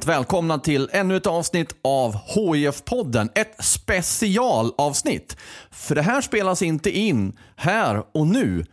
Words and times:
Varmt 0.00 0.18
välkomna 0.18 0.58
till 0.58 0.88
ännu 0.92 1.16
ett 1.16 1.26
avsnitt 1.26 1.74
av 1.82 2.14
HIF-podden. 2.14 3.28
Ett 3.34 3.64
specialavsnitt. 3.64 5.36
För 5.70 5.94
det 5.94 6.02
här 6.02 6.20
spelas 6.20 6.62
inte 6.62 6.90
in 6.90 7.38
här 7.56 8.02
och 8.14 8.26
nu 8.26 8.64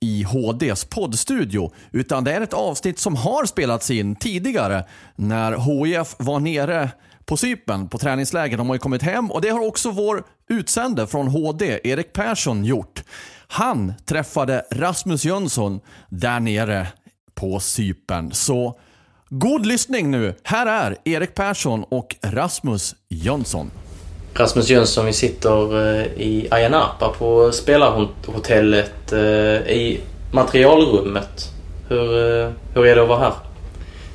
i 0.00 0.22
HDs 0.22 0.84
poddstudio. 0.84 1.72
Utan 1.92 2.24
det 2.24 2.32
är 2.32 2.40
ett 2.40 2.52
avsnitt 2.52 2.98
som 2.98 3.16
har 3.16 3.46
spelats 3.46 3.90
in 3.90 4.16
tidigare 4.16 4.84
när 5.16 5.52
HIF 5.52 6.14
var 6.18 6.40
nere 6.40 6.90
på 7.24 7.36
Cypern 7.36 7.88
på 7.88 7.98
träningsläger. 7.98 8.56
De 8.56 8.68
har 8.68 8.74
ju 8.74 8.80
kommit 8.80 9.02
hem 9.02 9.30
och 9.30 9.40
det 9.40 9.48
har 9.48 9.66
också 9.66 9.90
vår 9.90 10.24
utsände 10.48 11.06
från 11.06 11.28
HD, 11.28 11.80
Erik 11.84 12.12
Persson, 12.12 12.64
gjort. 12.64 13.04
Han 13.46 13.92
träffade 14.06 14.64
Rasmus 14.70 15.24
Jönsson 15.24 15.80
där 16.08 16.40
nere 16.40 16.86
på 17.34 17.60
Cypern. 17.60 18.32
Så 18.32 18.78
God 19.34 19.66
lyssning 19.66 20.10
nu. 20.10 20.34
Här 20.42 20.66
är 20.66 20.96
Erik 21.04 21.34
Persson 21.34 21.84
och 21.88 22.16
Rasmus 22.22 22.94
Jönsson. 23.08 23.70
Rasmus 24.34 24.70
Jönsson, 24.70 25.06
vi 25.06 25.12
sitter 25.12 25.90
eh, 26.00 26.06
i 26.06 26.48
Ayia 26.50 26.88
på 27.18 27.52
spelarhotellet 27.52 29.12
eh, 29.12 29.20
i 29.72 30.00
materialrummet. 30.32 31.50
Hur, 31.88 32.40
eh, 32.44 32.50
hur 32.74 32.86
är 32.86 32.96
det 32.96 33.02
att 33.02 33.08
vara 33.08 33.18
här? 33.18 33.32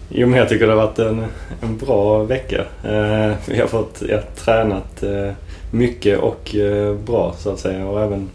Jo, 0.09 0.27
men 0.27 0.39
jag 0.39 0.49
tycker 0.49 0.67
det 0.67 0.73
har 0.73 0.87
varit 0.87 0.99
en, 0.99 1.25
en 1.61 1.77
bra 1.77 2.23
vecka. 2.23 2.65
Eh, 2.83 3.33
vi 3.47 3.59
har 3.59 3.67
fått 3.67 4.01
ja, 4.09 4.19
tränat 4.35 5.03
eh, 5.03 5.31
mycket 5.71 6.19
och 6.19 6.55
eh, 6.55 6.95
bra 6.95 7.35
så 7.37 7.49
att 7.49 7.59
säga. 7.59 7.87
Och 7.87 8.01
även 8.01 8.29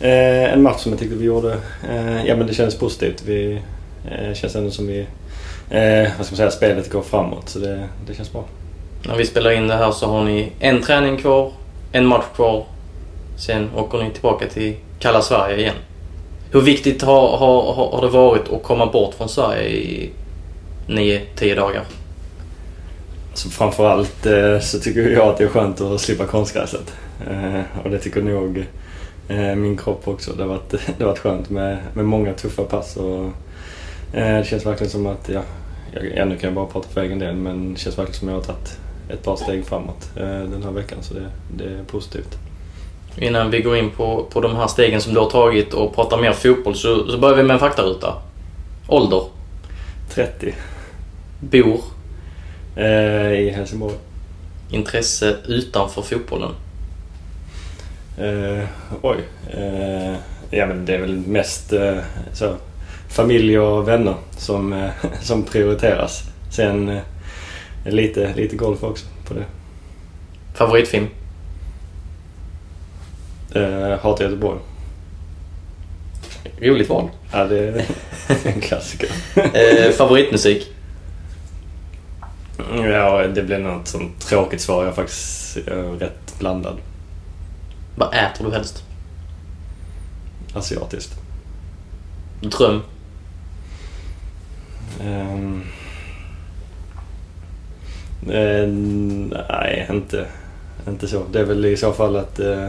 en 0.00 0.62
match 0.62 0.80
som 0.80 0.92
jag 0.92 0.98
tyckte 0.98 1.16
vi 1.16 1.24
gjorde. 1.24 1.56
Ja, 2.26 2.36
men 2.36 2.46
det 2.46 2.54
känns 2.54 2.78
positivt. 2.78 3.22
Vi 3.26 3.62
känns 4.34 4.56
ändå 4.56 4.70
som 4.70 4.86
vi, 4.86 5.06
eh, 5.70 6.10
vad 6.16 6.26
ska 6.26 6.32
man 6.32 6.36
säga, 6.36 6.50
spelet 6.50 6.92
går 6.92 7.02
framåt. 7.02 7.48
Så 7.48 7.58
det, 7.58 7.88
det 8.06 8.14
känns 8.14 8.32
bra. 8.32 8.44
När 9.02 9.16
vi 9.16 9.26
spelar 9.26 9.50
in 9.50 9.68
det 9.68 9.76
här 9.76 9.92
så 9.92 10.06
har 10.06 10.24
ni 10.24 10.52
en 10.58 10.82
träning 10.82 11.16
kvar, 11.16 11.52
en 11.92 12.06
match 12.06 12.24
kvar. 12.34 12.66
Sen 13.36 13.70
åker 13.76 13.98
ni 13.98 14.10
tillbaka 14.10 14.46
till 14.46 14.76
kalla 14.98 15.22
Sverige 15.22 15.56
igen. 15.56 15.74
Hur 16.50 16.60
viktigt 16.60 17.02
har, 17.02 17.36
har, 17.36 17.74
har 17.74 18.00
det 18.02 18.08
varit 18.08 18.52
att 18.52 18.62
komma 18.62 18.86
bort 18.86 19.14
från 19.14 19.28
Sverige 19.28 19.68
i 19.68 20.10
9-10 20.88 21.56
dagar? 21.56 21.82
Så 23.34 23.50
framförallt 23.50 24.26
eh, 24.26 24.58
så 24.60 24.78
tycker 24.78 25.10
jag 25.10 25.28
att 25.28 25.38
det 25.38 25.44
är 25.44 25.48
skönt 25.48 25.80
att 25.80 26.00
slippa 26.00 26.26
konstgräset. 26.26 26.94
Eh, 27.30 27.60
och 27.84 27.90
det 27.90 27.98
tycker 27.98 28.22
nog 28.22 28.66
eh, 29.28 29.54
min 29.54 29.76
kropp 29.76 30.08
också. 30.08 30.32
Det 30.32 30.42
har 30.42 30.48
varit, 30.48 30.70
det 30.98 31.04
har 31.04 31.06
varit 31.06 31.18
skönt 31.18 31.50
med, 31.50 31.78
med 31.94 32.04
många 32.04 32.32
tuffa 32.32 32.62
pass. 32.62 32.96
Och, 32.96 33.30
det 34.14 34.46
känns 34.46 34.66
verkligen 34.66 34.90
som 34.90 35.06
att, 35.06 35.28
ja, 35.28 35.42
jag, 35.92 36.04
ja, 36.16 36.24
nu 36.24 36.36
kan 36.36 36.48
jag 36.48 36.54
bara 36.54 36.66
prata 36.66 36.88
för 36.88 37.02
egen 37.02 37.18
del, 37.18 37.36
men 37.36 37.74
det 37.74 37.80
känns 37.80 37.98
verkligen 37.98 38.18
som 38.18 38.28
att 38.28 38.32
jag 38.32 38.40
har 38.40 38.44
tagit 38.44 38.78
ett 39.08 39.22
par 39.22 39.36
steg 39.36 39.66
framåt 39.66 40.10
eh, 40.16 40.22
den 40.22 40.62
här 40.62 40.70
veckan. 40.70 40.98
Så 41.02 41.14
det, 41.14 41.26
det 41.56 41.64
är 41.64 41.84
positivt. 41.84 42.38
Innan 43.18 43.50
vi 43.50 43.60
går 43.60 43.76
in 43.76 43.90
på, 43.90 44.26
på 44.30 44.40
de 44.40 44.56
här 44.56 44.66
stegen 44.66 45.00
som 45.00 45.14
du 45.14 45.20
har 45.20 45.30
tagit 45.30 45.74
och 45.74 45.94
pratar 45.94 46.18
mer 46.18 46.32
fotboll 46.32 46.74
så, 46.74 47.10
så 47.10 47.18
börjar 47.18 47.36
vi 47.36 47.42
med 47.42 47.54
en 47.54 47.60
faktaruta. 47.60 48.14
Ålder, 48.88 49.22
30 50.10 50.54
bor, 51.40 51.80
eh, 52.76 53.32
i 53.32 53.50
Helsingborg. 53.50 53.94
intresse 54.70 55.36
utanför 55.46 56.02
fotbollen. 56.02 56.50
Eh, 58.18 58.64
oj. 59.02 59.16
Eh, 59.50 60.14
ja 60.50 60.66
men 60.66 60.84
det 60.84 60.94
är 60.94 61.00
väl 61.00 61.16
mest 61.16 61.72
eh, 61.72 61.98
så, 62.32 62.56
familj 63.14 63.58
och 63.58 63.88
vänner 63.88 64.14
som, 64.36 64.72
eh, 64.72 64.90
som 65.22 65.42
prioriteras. 65.42 66.22
Sen 66.50 66.88
eh, 66.88 67.02
lite, 67.84 68.34
lite 68.34 68.56
golf 68.56 68.82
också 68.82 69.06
på 69.28 69.34
det. 69.34 69.44
Favoritfilm, 70.54 71.06
Eh, 73.54 73.98
Hatar 74.02 74.24
Göteborg. 74.24 74.58
roligt 76.60 76.88
val. 76.88 77.10
Ja 77.32 77.44
det 77.44 77.58
är 77.58 77.84
en 78.44 78.60
klassiker. 78.60 79.08
Eh, 79.36 79.90
favoritmusik, 79.92 80.72
ja 82.74 83.26
det 83.26 83.42
blir 83.42 83.58
något 83.58 83.88
sånt 83.88 84.20
tråkigt 84.20 84.60
svar. 84.60 84.82
Jag 84.82 84.90
är 84.90 84.94
faktiskt 84.94 85.58
jag 85.66 85.76
är 85.78 85.82
rätt 85.92 86.38
blandad. 86.38 86.76
vad 87.96 88.08
äter 88.14 88.44
du 88.44 88.52
helst? 88.52 88.82
Asiatiskt. 90.54 91.14
Dröm, 92.40 92.82
Um, 95.00 95.62
Eh, 98.28 98.68
nej, 99.48 99.86
inte, 99.90 100.26
inte 100.88 101.08
så. 101.08 101.22
Det 101.32 101.40
är 101.40 101.44
väl 101.44 101.64
i 101.64 101.76
så 101.76 101.92
fall 101.92 102.16
att 102.16 102.40
eh, 102.40 102.68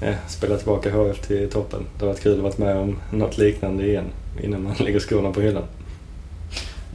eh 0.00 0.14
spela 0.28 0.56
tillbaka 0.56 0.90
HF 0.90 1.18
till 1.18 1.50
toppen. 1.50 1.86
Det 1.98 2.04
har 2.04 2.12
varit 2.12 2.22
kul 2.22 2.46
att 2.46 2.58
vara 2.58 2.70
med 2.70 2.76
om 2.76 2.98
något 3.10 3.38
liknande 3.38 3.86
igen 3.86 4.04
innan 4.42 4.62
man 4.62 4.74
lägger 4.78 5.00
skorna 5.00 5.32
på 5.32 5.40
hyllan. 5.40 5.64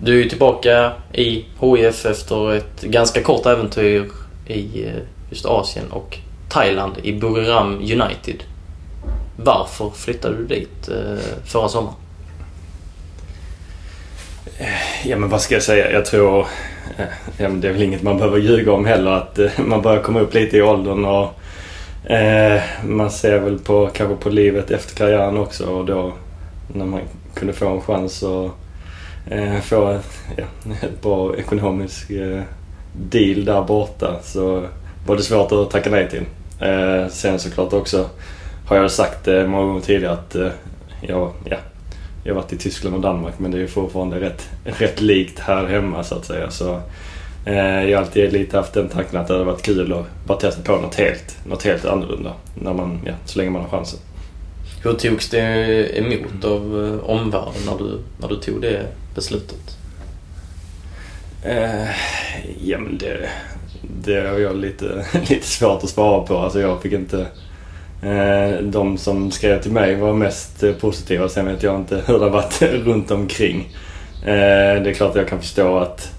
du 0.04 0.20
är 0.20 0.24
ju 0.24 0.30
tillbaka 0.30 0.94
i 1.14 1.46
HIF 1.62 2.06
efter 2.06 2.54
ett 2.54 2.82
ganska 2.82 3.22
kort 3.22 3.46
äventyr 3.46 4.12
i 4.48 4.86
eh, 4.86 4.94
just 5.30 5.46
Asien 5.46 5.92
och 5.92 6.18
Thailand 6.50 6.94
i 7.04 7.14
Buriram 7.14 7.76
United. 7.76 8.44
Varför 9.38 9.90
flyttade 9.90 10.38
du 10.38 10.48
dit 10.48 10.90
eh, 10.90 11.18
förra 11.46 11.70
sommaren? 11.70 11.96
Eh, 14.58 15.08
ja 15.08 15.18
men 15.18 15.30
vad 15.30 15.42
ska 15.42 15.54
jag 15.54 15.64
säga? 15.64 15.92
Jag 15.92 16.06
tror... 16.06 16.48
Eh, 16.98 17.06
ja, 17.38 17.50
men 17.50 17.62
det 17.62 17.68
är 17.68 17.72
väl 17.72 17.82
inget 17.82 18.04
man 18.04 18.18
behöver 18.18 18.38
ljuga 18.38 18.72
om 18.72 18.86
heller. 18.86 19.12
Att 19.12 19.40
eh, 19.40 19.52
man 19.58 19.82
börjar 19.82 20.02
komma 20.02 20.20
upp 20.20 20.34
lite 20.34 20.58
i 20.58 20.62
åldern 20.62 21.06
och 21.06 21.34
eh, 22.12 22.62
man 22.84 23.12
ser 23.12 23.40
väl 23.40 23.60
på, 23.60 23.90
kanske 23.94 24.16
på 24.16 24.30
livet 24.30 24.72
efter 24.72 24.96
karriären 24.96 25.38
också. 25.38 25.66
Och 25.66 25.86
då 25.86 26.14
när 26.74 26.86
man 26.86 27.02
kunde 27.34 27.54
få 27.54 27.68
en 27.68 27.82
chans 27.82 28.24
att 28.24 28.52
eh, 29.32 29.60
få 29.62 29.92
ett, 29.92 30.20
ja, 30.38 30.44
ett 30.82 31.02
bra 31.02 31.36
ekonomisk 31.36 32.10
eh, 32.10 32.42
deal 32.94 33.46
där 33.46 33.62
borta 33.62 34.20
så 34.24 34.66
var 35.08 35.16
det 35.16 35.24
svårt 35.24 35.52
att 35.52 35.72
tacka 35.72 35.90
nej 35.90 36.10
till. 36.10 36.24
Eh, 36.60 37.08
sen 37.08 37.40
såklart 37.40 37.74
också 37.74 38.10
har 38.68 38.78
jag 38.78 38.92
sagt 38.92 39.28
eh, 39.28 39.48
många 39.48 39.66
gånger 39.66 39.82
tidigare 39.82 40.14
att 40.14 40.36
eh, 40.36 40.50
jag, 41.02 41.32
ja, 41.46 41.58
jag 42.24 42.34
har 42.34 42.42
varit 42.42 42.54
i 42.54 42.58
Tyskland 42.58 42.96
och 42.96 43.02
Danmark 43.02 43.34
men 43.38 43.52
det 43.52 43.62
är 43.62 43.68
fortfarande 43.68 44.20
rätt, 44.20 44.50
rätt 44.64 45.02
likt 45.02 45.40
här 45.40 45.68
hemma 45.68 46.04
så 46.04 46.16
att 46.16 46.26
säga. 46.26 46.52
Så, 46.52 46.82
eh, 47.46 47.84
jag 47.84 47.98
har 47.98 48.06
alltid 48.06 48.34
lite 48.34 48.58
haft 48.58 48.74
den 48.74 48.90
tanken 48.90 49.20
att 49.20 49.28
det 49.28 49.34
hade 49.34 49.46
varit 49.46 49.62
kul 49.62 49.94
att 49.94 50.06
bara 50.28 50.38
testa 50.38 50.62
på 50.62 50.82
något 50.82 50.96
helt, 50.96 51.38
något 51.46 51.64
helt 51.64 51.86
annorlunda. 51.86 52.34
När 52.56 52.74
man, 52.74 53.00
ja, 53.06 53.14
så 53.26 53.40
länge 53.40 53.50
man 53.50 53.62
har 53.62 53.70
chansen. 53.70 54.00
Hur 54.84 54.94
togs 54.94 55.30
det 55.30 55.98
emot 55.98 56.46
av 56.46 56.86
eh, 56.86 57.10
omvärlden 57.10 57.62
när 57.66 57.78
du, 57.78 58.00
när 58.22 58.28
du 58.28 58.36
tog 58.36 58.62
det 58.62 58.86
beslutet? 59.16 59.78
Eh, 61.44 61.90
ja 62.62 62.78
men 62.78 62.98
det, 62.98 63.30
det 64.04 64.30
har 64.30 64.40
jag 64.40 64.56
lite, 64.56 65.06
lite 65.30 65.48
svårt 65.48 65.84
att 65.84 65.90
svara 65.90 66.26
på. 66.26 66.38
Alltså 66.38 66.60
jag 66.60 66.82
fick 66.82 66.94
inte... 66.94 67.28
Eh, 68.02 68.62
de 68.62 68.98
som 68.98 69.32
skrev 69.32 69.62
till 69.62 69.72
mig 69.72 69.96
var 69.96 70.14
mest 70.14 70.64
eh, 70.64 70.74
positiva. 70.74 71.30
Sen 71.30 71.46
vet 71.46 71.64
jag 71.64 71.76
inte 71.76 72.04
hur 72.08 72.20
det 72.20 72.26
har 72.26 72.30
varit 72.30 72.62
runt 72.86 73.12
omkring. 73.12 73.76
Eh, 74.22 74.82
det 74.84 74.90
är 74.90 74.94
klart 74.94 75.10
att 75.10 75.16
jag 75.16 75.28
kan 75.28 75.42
förstå 75.42 75.78
att, 75.78 76.12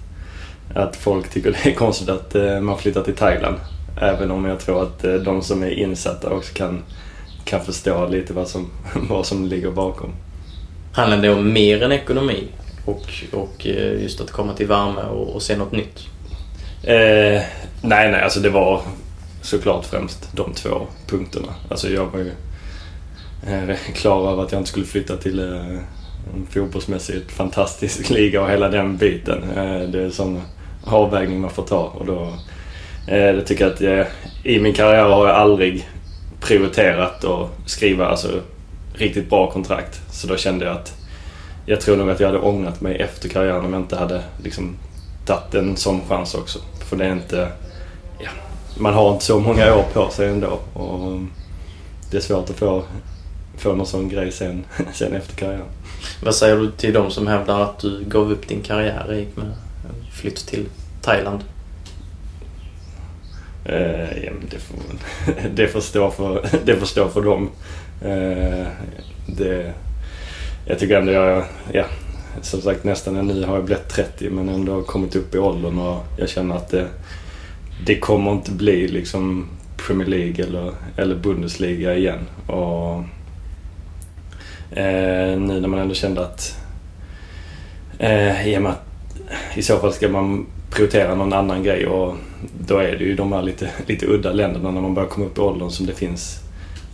att 0.75 0.97
folk 0.97 1.31
tycker 1.31 1.51
det 1.51 1.71
är 1.71 1.75
konstigt 1.79 2.09
att 2.09 2.63
man 2.63 2.79
flyttar 2.79 3.03
till 3.03 3.17
Thailand. 3.17 3.57
Även 4.01 4.31
om 4.31 4.45
jag 4.45 4.61
tror 4.61 4.83
att 4.83 5.03
de 5.25 5.43
som 5.43 5.63
är 5.63 5.71
insatta 5.71 6.31
också 6.31 6.55
kan, 6.55 6.83
kan 7.45 7.61
förstå 7.61 8.09
lite 8.09 8.33
vad 8.33 8.49
som, 8.49 8.71
vad 9.09 9.27
som 9.27 9.47
ligger 9.47 9.71
bakom. 9.71 10.11
Handlar 10.93 11.19
det 11.19 11.31
om 11.31 11.53
mer 11.53 11.83
än 11.83 11.93
ekonomi? 11.93 12.49
Och, 12.85 13.13
och 13.33 13.67
just 14.01 14.21
att 14.21 14.31
komma 14.31 14.55
till 14.55 14.67
värme 14.67 15.03
och, 15.03 15.35
och 15.35 15.43
se 15.43 15.57
något 15.57 15.73
nytt? 15.73 15.99
Eh, 16.83 17.43
nej, 17.83 18.11
nej, 18.11 18.23
alltså 18.23 18.41
det 18.41 18.51
var 18.51 18.83
såklart 19.43 19.85
främst 19.85 20.29
de 20.33 20.55
två 20.55 20.87
punkterna. 21.07 21.55
Alltså 21.69 21.89
jag 21.89 22.07
var 22.07 22.19
ju 22.19 22.33
eh, 23.47 23.77
klar 23.95 24.33
över 24.33 24.43
att 24.43 24.53
jag 24.53 24.61
inte 24.61 24.71
skulle 24.71 24.87
flytta 24.87 25.17
till 25.17 25.39
eh, 25.39 25.79
en 26.35 26.47
fotbollsmässigt 26.51 27.33
fantastisk 27.33 28.11
liga 28.11 28.43
och 28.43 28.51
hela 28.51 28.69
den 28.69 28.97
biten. 28.97 29.43
Eh, 29.43 29.89
det 29.89 30.03
är 30.03 30.11
sån 30.11 30.43
avvägning 30.85 31.41
man 31.41 31.51
får 31.51 31.63
ta 31.63 31.85
och 31.85 32.07
då 32.07 32.33
jag 33.07 33.47
tycker 33.47 33.67
att 33.67 33.81
jag, 33.81 34.07
i 34.45 34.61
min 34.61 34.75
karriär 34.75 35.05
har 35.05 35.29
jag 35.29 35.37
aldrig 35.37 35.89
prioriterat 36.41 37.25
att 37.25 37.51
skriva 37.67 38.07
alltså, 38.07 38.41
riktigt 38.95 39.31
bra 39.31 39.51
kontrakt. 39.51 40.01
Så 40.11 40.27
då 40.27 40.37
kände 40.37 40.65
jag 40.65 40.77
att 40.77 40.95
jag 41.67 41.81
tror 41.81 41.97
nog 41.97 42.11
att 42.11 42.21
jag 42.21 42.27
hade 42.27 42.41
ångrat 42.41 42.81
mig 42.81 42.97
efter 42.97 43.29
karriären 43.29 43.65
om 43.65 43.73
jag 43.73 43.83
inte 43.83 43.97
hade 43.97 44.23
liksom, 44.45 44.77
tagit 45.27 45.55
en 45.55 45.77
sån 45.77 46.01
chans 46.09 46.35
också. 46.35 46.59
För 46.89 46.97
det 46.97 47.05
är 47.05 47.13
inte... 47.13 47.49
Ja, 48.19 48.31
man 48.79 48.95
har 48.95 49.13
inte 49.13 49.25
så 49.25 49.41
många 49.41 49.75
år 49.75 49.85
på 49.93 50.11
sig 50.11 50.29
ändå. 50.29 50.59
Och 50.73 51.21
det 52.11 52.17
är 52.17 52.21
svårt 52.21 52.51
att 52.51 52.57
få, 52.57 52.83
få 53.57 53.75
någon 53.75 53.87
sån 53.87 54.09
grej 54.09 54.33
sen, 54.33 54.65
sen 54.93 55.13
efter 55.13 55.35
karriären. 55.35 55.67
Vad 56.25 56.35
säger 56.35 56.57
du 56.57 56.71
till 56.71 56.93
de 56.93 57.11
som 57.11 57.27
hävdar 57.27 57.61
att 57.61 57.79
du 57.79 58.05
gav 58.05 58.33
upp 58.33 58.49
din 58.49 58.63
karriär 58.63 59.15
i 59.15 59.27
med 59.35 59.53
flytt 60.13 60.47
till 60.47 60.67
Thailand? 61.03 61.45
Eh, 63.65 64.25
ja, 64.25 64.33
det, 64.51 64.59
får, 64.59 64.77
det, 65.55 65.69
får 65.69 65.81
stå 65.81 66.11
för, 66.11 66.49
det 66.65 66.77
får 66.77 66.87
stå 66.87 67.09
för 67.09 67.23
dem. 67.23 67.51
Eh, 68.03 68.67
det, 69.27 69.73
jag 70.67 70.79
tycker 70.79 70.99
ändå 70.99 71.13
jag, 71.13 71.45
ja, 71.73 71.85
som 72.43 72.61
sagt 72.61 72.85
nästan 72.85 73.27
nu 73.27 73.45
har 73.45 73.55
jag 73.55 73.65
blivit 73.65 73.89
30 73.89 74.31
men 74.31 74.49
ändå 74.49 74.83
kommit 74.83 75.17
upp 75.17 75.35
i 75.35 75.39
åldern 75.39 75.79
och 75.79 76.05
jag 76.17 76.29
känner 76.29 76.57
att 76.57 76.69
det, 76.69 76.87
det 77.85 77.99
kommer 77.99 78.33
inte 78.33 78.51
bli 78.53 78.89
liksom 78.89 79.47
Premier 79.87 80.09
League 80.09 80.45
eller, 80.45 80.73
eller 80.97 81.15
Bundesliga 81.15 81.97
igen. 81.97 82.29
Och 82.47 82.99
eh, 84.79 85.39
nu 85.39 85.61
när 85.61 85.69
man 85.69 85.79
ändå 85.79 85.95
kände 85.95 86.21
att 86.21 86.57
eh, 87.99 88.49
i, 88.49 88.57
att 88.57 88.85
i 89.55 89.63
så 89.63 89.79
fall 89.79 89.93
ska 89.93 90.09
man 90.09 90.47
prioritera 90.71 91.15
någon 91.15 91.33
annan 91.33 91.63
grej 91.63 91.87
och 91.87 92.15
då 92.67 92.79
är 92.79 92.97
det 92.97 93.05
ju 93.05 93.15
de 93.15 93.33
här 93.33 93.43
lite, 93.43 93.71
lite 93.87 94.07
udda 94.07 94.33
länderna 94.33 94.71
när 94.71 94.81
man 94.81 94.95
börjar 94.95 95.09
komma 95.09 95.27
upp 95.27 95.39
i 95.39 95.41
åldern 95.41 95.71
som 95.71 95.87
det 95.87 95.95
finns 95.95 96.41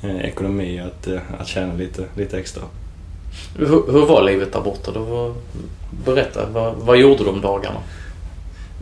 eh, 0.03 0.21
ekonomi 0.25 0.81
att, 0.81 1.06
eh, 1.06 1.21
att 1.39 1.47
tjäna 1.47 1.75
lite, 1.75 2.05
lite 2.17 2.39
extra. 2.39 2.62
Hur, 3.59 3.93
hur 3.93 4.06
var 4.06 4.23
livet 4.23 4.53
där 4.53 4.61
borta? 4.61 4.91
Då? 4.93 5.35
Berätta, 6.05 6.47
vad, 6.53 6.75
vad 6.75 6.97
gjorde 6.97 7.25
du 7.25 7.31
om 7.31 7.41
dagarna? 7.41 7.81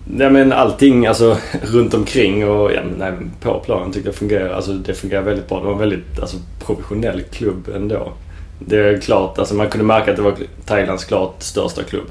Nej 0.06 0.31
men 0.31 0.53
allting 0.53 1.06
alltså, 1.06 1.39
runt 1.62 1.95
omkring 1.95 2.49
och 2.49 2.73
ja, 2.73 2.81
nej, 2.99 3.12
på 3.41 3.61
planen 3.65 3.93
tyckte 3.93 4.09
jag 4.09 4.17
fungerade, 4.17 4.56
alltså, 4.56 4.73
det 4.73 4.95
fungerar 4.95 5.23
väldigt 5.23 5.49
bra. 5.49 5.59
Det 5.59 5.67
var 5.67 5.73
en 5.73 5.79
väldigt 5.79 6.21
alltså, 6.21 6.37
professionell 6.59 7.23
klubb 7.23 7.69
ändå. 7.75 8.12
Det 8.59 8.77
är 8.77 9.01
klart, 9.01 9.39
alltså, 9.39 9.55
man 9.55 9.71
kunde 9.71 9.87
märka 9.87 10.11
att 10.11 10.17
det 10.17 10.23
var 10.23 10.35
Thailands 10.65 11.05
klart 11.05 11.35
största 11.39 11.83
klubb. 11.83 12.06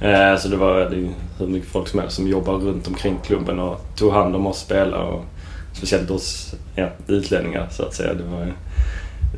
Eh, 0.00 0.36
så 0.36 0.48
det 0.48 0.56
var 0.56 0.80
det 0.80 1.08
hur 1.38 1.46
mycket 1.46 1.68
folk 1.68 1.88
som 1.88 2.00
helst 2.00 2.16
som 2.16 2.28
jobbar 2.28 2.54
runt 2.54 2.88
omkring 2.88 3.18
klubben 3.24 3.58
och 3.58 3.80
tog 3.96 4.12
hand 4.12 4.36
om 4.36 4.46
oss 4.46 4.60
spelare. 4.60 5.06
Och 5.06 5.24
speciellt 5.72 6.10
oss 6.10 6.54
ja, 6.74 6.88
utlänningar 7.06 7.68
så 7.70 7.82
att 7.82 7.94
säga. 7.94 8.14
Det 8.14 8.24
var, 8.24 8.52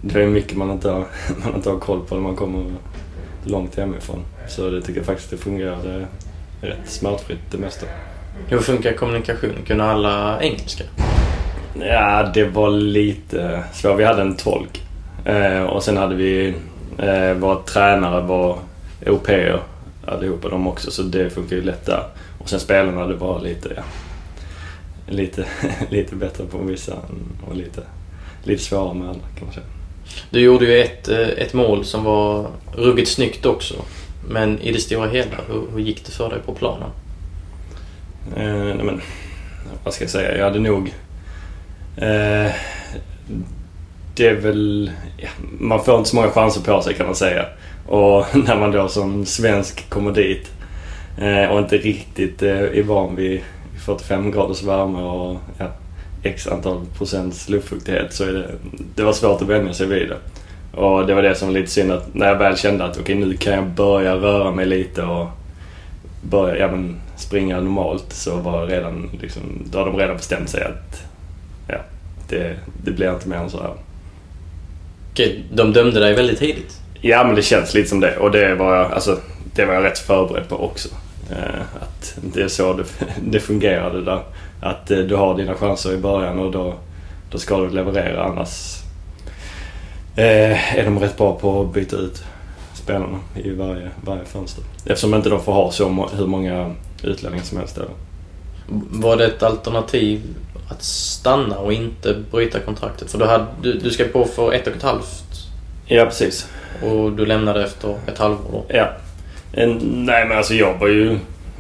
det 0.02 0.18
var 0.18 0.26
mycket 0.26 0.56
man 0.56 0.70
inte, 0.70 0.90
har, 0.90 1.06
man 1.44 1.54
inte 1.54 1.70
har 1.70 1.78
koll 1.78 2.00
på 2.08 2.14
när 2.14 2.22
man 2.22 2.36
kommer 2.36 2.64
långt 3.44 3.76
hemifrån. 3.76 4.20
Så 4.48 4.70
det 4.70 4.82
tycker 4.82 5.00
jag 5.00 5.06
faktiskt 5.06 5.30
det 5.30 5.36
fungerade 5.36 6.06
rätt 6.66 6.90
smärtfritt 6.90 7.50
det 7.50 7.58
mesta. 7.58 7.86
Hur 8.48 8.58
funkar 8.58 8.92
kommunikationen? 8.92 9.62
Kunde 9.66 9.84
alla 9.84 10.42
engelska? 10.42 10.84
Ja, 11.80 12.30
det 12.34 12.44
var 12.44 12.70
lite 12.70 13.64
svårt. 13.72 13.98
Vi 13.98 14.04
hade 14.04 14.22
en 14.22 14.36
tolk. 14.36 14.82
Eh, 15.24 15.62
och 15.62 15.82
sen 15.82 15.96
hade 15.96 16.14
vi, 16.14 16.54
eh, 16.98 17.32
våra 17.32 17.62
tränare 17.62 18.20
var 18.20 18.58
europeer 19.02 19.60
allihopa 20.06 20.48
de 20.48 20.66
också. 20.66 20.90
Så 20.90 21.02
det 21.02 21.30
funkar 21.30 21.56
ju 21.56 21.62
lätt 21.62 21.86
där. 21.86 22.04
Och 22.38 22.48
sen 22.48 22.60
spelarna, 22.60 23.06
det 23.06 23.14
var 23.14 23.40
lite, 23.40 23.68
ja, 23.76 23.82
lite, 25.08 25.44
lite 25.90 26.14
bättre 26.14 26.44
på 26.44 26.58
vissa 26.58 26.94
och 27.48 27.56
lite, 27.56 27.82
lite 28.44 28.62
svårare 28.62 28.94
med 28.94 29.08
andra 29.08 29.26
kan 29.38 29.44
man 29.44 29.54
säga. 29.54 29.66
Du 30.30 30.40
gjorde 30.40 30.64
ju 30.64 30.80
ett, 30.80 31.08
eh, 31.08 31.28
ett 31.28 31.54
mål 31.54 31.84
som 31.84 32.04
var 32.04 32.46
ruggigt 32.72 33.10
snyggt 33.10 33.46
också. 33.46 33.74
Men 34.28 34.60
i 34.60 34.72
det 34.72 34.80
stora 34.80 35.08
hela, 35.08 35.36
hur, 35.48 35.62
hur 35.72 35.80
gick 35.80 36.04
det 36.04 36.12
för 36.12 36.30
dig 36.30 36.38
på 36.46 36.54
planen? 36.54 36.90
Eh, 38.36 38.74
nej 38.76 38.84
men, 38.84 39.00
vad 39.84 39.94
ska 39.94 40.04
jag 40.04 40.10
säga? 40.10 40.36
Jag 40.36 40.44
hade 40.44 40.58
nog... 40.58 40.94
Eh, 41.96 42.52
det 44.14 44.26
är 44.26 44.34
väl... 44.34 44.90
Ja, 45.16 45.28
man 45.58 45.84
får 45.84 45.98
inte 45.98 46.10
så 46.10 46.16
många 46.16 46.30
chanser 46.30 46.60
på 46.60 46.82
sig 46.82 46.94
kan 46.94 47.06
man 47.06 47.14
säga. 47.14 47.46
Och 47.86 48.26
när 48.34 48.56
man 48.56 48.70
då 48.70 48.88
som 48.88 49.26
svensk 49.26 49.90
kommer 49.90 50.12
dit 50.12 50.50
eh, 51.18 51.50
och 51.50 51.58
inte 51.58 51.76
riktigt 51.76 52.42
eh, 52.42 52.50
är 52.50 52.82
van 52.82 53.16
vid 53.16 53.40
45 53.86 54.30
graders 54.30 54.62
värme 54.62 54.98
och 54.98 55.36
ja, 55.58 55.66
x 56.22 56.46
antal 56.46 56.86
procents 56.98 57.48
luftfuktighet 57.48 58.12
så 58.12 58.24
är 58.24 58.32
det, 58.32 58.50
det 58.94 59.02
var 59.02 59.12
svårt 59.12 59.42
att 59.42 59.48
vänja 59.48 59.72
sig 59.72 59.86
vid 59.86 60.08
det. 60.08 60.18
Och 60.76 61.06
det 61.06 61.14
var 61.14 61.22
det 61.22 61.34
som 61.34 61.48
var 61.48 61.54
lite 61.54 61.70
synd 61.70 61.92
att 61.92 62.14
när 62.14 62.26
jag 62.26 62.36
väl 62.36 62.56
kände 62.56 62.84
att 62.84 62.90
okej 62.90 63.02
okay, 63.02 63.14
nu 63.14 63.36
kan 63.36 63.52
jag 63.52 63.64
börja 63.64 64.14
röra 64.14 64.50
mig 64.50 64.66
lite 64.66 65.02
och 65.02 65.26
börja 66.22 66.56
ja, 66.56 66.68
men, 66.70 67.00
springa 67.16 67.60
normalt 67.60 68.12
så 68.12 68.36
var 68.36 68.66
redan 68.66 69.10
liksom, 69.20 69.42
då 69.70 69.78
hade 69.78 69.90
de 69.90 69.98
redan 69.98 70.16
bestämt 70.16 70.48
sig 70.48 70.64
att 70.64 71.02
ja, 71.68 71.78
det, 72.28 72.56
det 72.84 72.90
blir 72.90 73.14
inte 73.14 73.28
mer 73.28 73.36
än 73.36 73.50
så 73.50 73.62
här. 73.62 73.72
Okej, 75.12 75.44
de 75.52 75.72
dömde 75.72 76.00
dig 76.00 76.14
väldigt 76.14 76.38
tidigt? 76.38 76.80
Ja 77.00 77.24
men 77.24 77.34
det 77.34 77.42
känns 77.42 77.74
lite 77.74 77.88
som 77.88 78.00
det 78.00 78.16
och 78.16 78.30
det 78.30 78.54
var 78.54 78.76
jag, 78.76 78.92
alltså, 78.92 79.18
det 79.54 79.64
var 79.64 79.74
jag 79.74 79.84
rätt 79.84 79.98
förberedd 79.98 80.48
på 80.48 80.56
också. 80.64 80.88
Eh, 81.30 81.60
att 81.80 82.18
det 82.34 82.42
är 82.42 82.48
så 82.48 82.72
det, 82.72 82.84
det 83.30 83.40
fungerade 83.40 84.04
där. 84.04 84.20
Att 84.60 84.90
eh, 84.90 84.98
du 84.98 85.14
har 85.14 85.36
dina 85.36 85.54
chanser 85.54 85.92
i 85.92 85.98
början 85.98 86.38
och 86.38 86.52
då, 86.52 86.74
då 87.30 87.38
ska 87.38 87.58
du 87.58 87.70
leverera 87.70 88.24
annars 88.24 88.85
eh, 90.16 90.78
är 90.78 90.84
de 90.84 90.98
rätt 90.98 91.16
bra 91.16 91.38
på 91.38 91.60
att 91.60 91.74
byta 91.74 91.96
ut 91.96 92.24
spelarna 92.74 93.18
i 93.34 93.50
varje, 93.50 93.90
varje 94.04 94.24
fönster. 94.24 94.64
Eftersom 94.86 95.14
inte 95.14 95.28
de 95.28 95.40
får 95.40 95.52
ha 95.52 95.72
så 95.72 96.08
hur 96.16 96.26
många 96.26 96.74
utlänningar 97.02 97.44
som 97.44 97.58
helst. 97.58 97.76
Där. 97.76 97.86
Var 98.90 99.16
det 99.16 99.26
ett 99.26 99.42
alternativ 99.42 100.22
att 100.68 100.82
stanna 100.82 101.58
och 101.58 101.72
inte 101.72 102.22
bryta 102.30 102.60
kontraktet? 102.60 103.10
För 103.10 103.18
du, 103.18 103.24
hade, 103.24 103.46
du, 103.62 103.72
du 103.72 103.90
ska 103.90 104.04
på 104.04 104.24
för 104.24 104.52
ett 104.52 104.66
och 104.66 104.76
ett 104.76 104.82
halvt. 104.82 105.24
Ja, 105.86 106.04
precis. 106.04 106.48
Och 106.82 107.12
du 107.12 107.26
lämnade 107.26 107.64
efter 107.64 107.96
ett 108.06 108.18
halvår 108.18 108.50
då? 108.52 108.64
Ja. 108.68 108.88
Nej 109.80 110.26
men 110.28 110.36
alltså 110.36 110.54
jag 110.54 110.78
var 110.78 110.88
ju... 110.88 111.18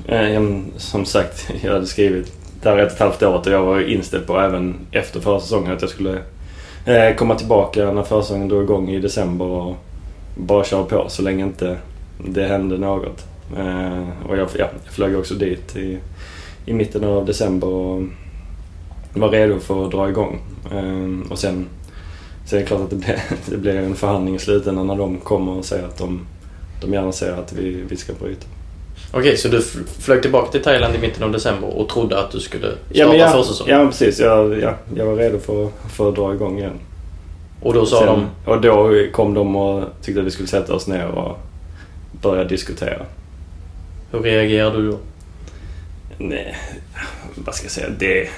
Eh, 0.08 0.42
som 0.76 1.04
sagt, 1.04 1.50
jag 1.62 1.72
hade 1.72 1.86
skrivit 1.86 2.32
där 2.62 2.78
ett 2.78 2.86
och 2.86 2.92
ett 2.92 3.00
halvt 3.00 3.22
året 3.22 3.46
och 3.46 3.52
jag 3.52 3.62
var 3.62 3.80
inställd 3.80 4.26
på 4.26 4.40
även 4.40 4.76
efter 4.90 5.20
förra 5.20 5.40
säsongen 5.40 5.72
att 5.72 5.80
jag 5.80 5.90
skulle 5.90 6.18
Eh, 6.86 7.14
komma 7.14 7.34
tillbaka 7.34 7.92
när 7.92 8.02
försäsongen 8.02 8.48
drog 8.48 8.62
igång 8.62 8.88
i 8.88 9.00
december 9.00 9.44
och 9.44 9.76
bara 10.34 10.64
köra 10.64 10.84
på 10.84 11.04
så 11.08 11.22
länge 11.22 11.44
inte 11.44 11.78
det 12.28 12.46
hände 12.46 12.78
något. 12.78 13.26
Eh, 13.56 14.28
och 14.28 14.36
jag, 14.36 14.48
ja, 14.58 14.68
jag 14.84 14.92
flög 14.92 15.18
också 15.18 15.34
dit 15.34 15.76
i, 15.76 15.98
i 16.66 16.72
mitten 16.72 17.04
av 17.04 17.26
december 17.26 17.68
och 17.68 18.02
var 19.14 19.28
redo 19.28 19.58
för 19.58 19.84
att 19.84 19.90
dra 19.90 20.08
igång. 20.08 20.40
Eh, 20.72 21.30
och 21.32 21.38
sen, 21.38 21.66
sen 22.44 22.58
är 22.58 22.62
det 22.62 22.68
klart 22.68 22.80
att 22.80 22.90
det 22.90 22.96
blir, 22.96 23.22
det 23.50 23.56
blir 23.56 23.76
en 23.76 23.94
förhandling 23.94 24.34
i 24.34 24.38
slutändan 24.38 24.86
när 24.86 24.96
de 24.96 25.18
kommer 25.18 25.52
och 25.52 25.64
säger 25.64 25.84
att 25.84 25.98
de, 25.98 26.20
de 26.80 26.92
gärna 26.92 27.12
ser 27.12 27.32
att 27.32 27.52
vi, 27.52 27.84
vi 27.88 27.96
ska 27.96 28.12
bryta. 28.12 28.46
Okej, 29.12 29.36
så 29.36 29.48
du 29.48 29.62
flög 30.00 30.22
tillbaka 30.22 30.50
till 30.50 30.62
Thailand 30.62 30.94
i 30.94 30.98
mitten 30.98 31.22
av 31.22 31.32
december 31.32 31.78
och 31.78 31.88
trodde 31.88 32.20
att 32.20 32.30
du 32.30 32.40
skulle 32.40 32.66
starta 32.66 32.80
ja, 32.88 33.08
men 33.08 33.18
jag, 33.18 33.32
försäsongen? 33.32 33.80
Ja, 33.80 33.86
precis. 33.86 34.20
Jag, 34.20 34.60
ja, 34.60 34.74
jag 34.94 35.06
var 35.06 35.16
redo 35.16 35.38
för, 35.38 35.68
för 35.90 36.08
att 36.08 36.14
dra 36.14 36.34
igång 36.34 36.58
igen. 36.58 36.78
Och 37.60 37.74
då 37.74 37.86
sa 37.86 37.98
Sen, 37.98 38.06
de? 38.06 38.50
Och 38.50 38.60
då 38.60 38.92
kom 39.12 39.34
de 39.34 39.56
och 39.56 39.84
tyckte 40.02 40.20
att 40.20 40.26
vi 40.26 40.30
skulle 40.30 40.48
sätta 40.48 40.74
oss 40.74 40.86
ner 40.86 41.06
och 41.06 41.38
börja 42.22 42.44
diskutera. 42.44 43.02
Hur 44.10 44.20
reagerade 44.20 44.76
du 44.76 44.90
då? 44.90 44.98
Nej, 46.18 46.56
vad 47.34 47.54
ska 47.54 47.64
jag 47.64 47.72
säga? 47.72 47.88
Det... 47.98 48.28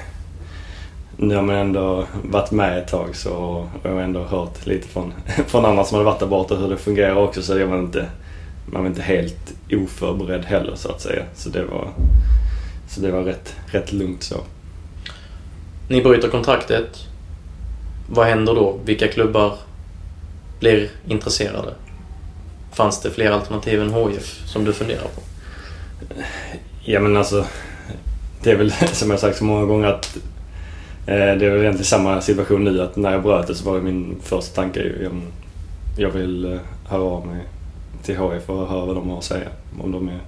Nu 1.16 1.34
har 1.34 1.42
man 1.42 1.56
ändå 1.56 2.04
varit 2.24 2.50
med 2.50 2.78
ett 2.78 2.88
tag 2.88 3.16
så 3.16 3.32
och 3.32 3.66
jag 3.82 3.90
har 3.90 4.00
ändå 4.00 4.24
hört 4.24 4.66
lite 4.66 4.88
från, 4.88 5.12
från 5.46 5.64
andra 5.64 5.84
som 5.84 5.98
har 5.98 6.04
varit 6.04 6.20
där 6.20 6.26
borta 6.26 6.54
hur 6.54 6.68
det 6.68 6.76
fungerar 6.76 7.14
också 7.14 7.42
så 7.42 7.58
är 7.58 7.66
man 7.66 7.78
inte, 7.78 8.06
man 8.66 8.82
var 8.82 8.88
inte 8.88 9.02
helt 9.02 9.54
oförberedd 9.72 10.44
heller 10.44 10.74
så 10.74 10.88
att 10.88 11.00
säga. 11.00 11.24
Så 11.34 11.48
det 11.48 11.64
var, 11.64 11.92
så 12.88 13.00
det 13.00 13.10
var 13.10 13.22
rätt, 13.22 13.56
rätt 13.66 13.92
lugnt 13.92 14.22
så. 14.22 14.36
Ni 15.88 16.02
bryter 16.02 16.28
kontraktet. 16.28 17.06
Vad 18.10 18.26
händer 18.26 18.54
då? 18.54 18.80
Vilka 18.84 19.08
klubbar 19.08 19.54
blir 20.60 20.90
intresserade? 21.08 21.74
Fanns 22.72 23.00
det 23.00 23.10
fler 23.10 23.30
alternativ 23.30 23.82
än 23.82 23.94
HIF 23.94 24.42
som 24.46 24.64
du 24.64 24.72
funderar 24.72 25.02
på? 25.02 25.20
Ja 26.84 27.00
men 27.00 27.16
alltså, 27.16 27.44
det 28.42 28.50
är 28.50 28.56
väl 28.56 28.72
som 28.92 29.10
jag 29.10 29.20
sagt 29.20 29.38
så 29.38 29.44
många 29.44 29.64
gånger 29.64 29.88
att 29.88 30.16
eh, 31.06 31.14
det 31.14 31.46
är 31.46 31.50
väl 31.50 31.60
egentligen 31.60 31.84
samma 31.84 32.20
situation 32.20 32.64
nu 32.64 32.82
att 32.82 32.96
när 32.96 33.12
jag 33.12 33.22
bröt 33.22 33.46
det 33.46 33.54
så 33.54 33.70
var 33.72 33.80
min 33.80 34.16
första 34.22 34.54
tanke 34.54 34.80
ju, 34.80 35.02
jag, 35.02 35.12
jag 35.96 36.10
vill 36.10 36.44
eh, 36.44 36.60
höra 36.88 37.02
av 37.02 37.26
mig 37.26 37.40
till 38.02 38.14
HIF 38.14 38.50
och 38.50 38.68
höra 38.68 38.86
vad 38.86 38.96
de 38.96 39.10
har 39.10 39.18
att 39.18 39.24
säga. 39.24 39.48
Om 39.82 39.92
de 39.92 40.08
är 40.08 40.20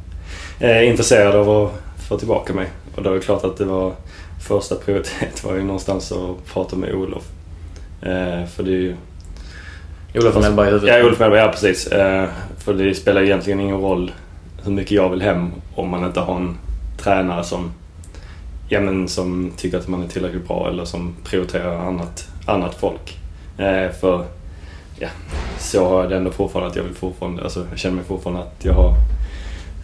eh, 0.61 0.91
intresserade 0.91 1.39
av 1.39 1.51
att 1.51 1.73
få 2.09 2.19
tillbaka 2.19 2.53
mig. 2.53 2.67
Och 2.97 3.03
då 3.03 3.11
är 3.11 3.15
det 3.15 3.21
klart 3.21 3.45
att 3.45 3.57
det 3.57 3.65
var 3.65 3.93
första 4.41 4.75
prioritet 4.75 5.45
var 5.45 5.55
ju 5.55 5.63
någonstans 5.63 6.13
att 6.13 6.53
prata 6.53 6.77
med 6.77 6.95
Olof. 6.95 7.25
Eh, 8.03 8.47
för 8.47 8.63
det 8.63 8.71
är 8.71 8.81
ju... 8.81 8.97
Olof 10.15 10.35
Mellberg 10.35 10.69
i 10.69 10.71
huvudet? 10.71 10.97
Ja, 10.97 11.07
Olof 11.07 11.19
Mellberg, 11.19 11.41
ja 11.41 11.49
precis. 11.49 11.87
Eh, 11.87 12.29
för 12.59 12.75
det 12.75 12.95
spelar 12.95 13.23
egentligen 13.23 13.61
ingen 13.61 13.81
roll 13.81 14.13
hur 14.65 14.73
mycket 14.73 14.93
jag 14.93 15.11
vill 15.11 15.23
hem 15.23 15.51
om 15.75 15.89
man 15.89 16.05
inte 16.05 16.21
har 16.21 16.37
en 16.37 16.59
tränare 16.99 17.45
som, 17.45 17.73
ja, 18.69 18.81
men 18.81 19.09
som 19.09 19.53
tycker 19.57 19.79
att 19.79 19.89
man 19.89 20.03
är 20.03 20.09
tillräckligt 20.09 20.49
bra 20.49 20.69
eller 20.69 20.85
som 20.85 21.15
prioriterar 21.25 21.87
annat, 21.87 22.29
annat 22.47 22.75
folk. 22.75 23.19
För 24.01 24.25
ja, 25.01 25.09
så 25.59 25.89
har 25.89 26.01
jag 26.01 26.11
det 26.11 26.17
ändå 26.17 26.31
fortfarande 26.31 26.71
att 26.71 26.77
jag 26.77 26.83
vill 26.83 26.95
fortfarande, 26.95 27.43
alltså 27.43 27.67
jag 27.71 27.79
känner 27.79 27.97
mig 27.97 28.05
fortfarande 28.05 28.43
att 28.43 28.65
jag 28.65 28.73
har 28.73 28.95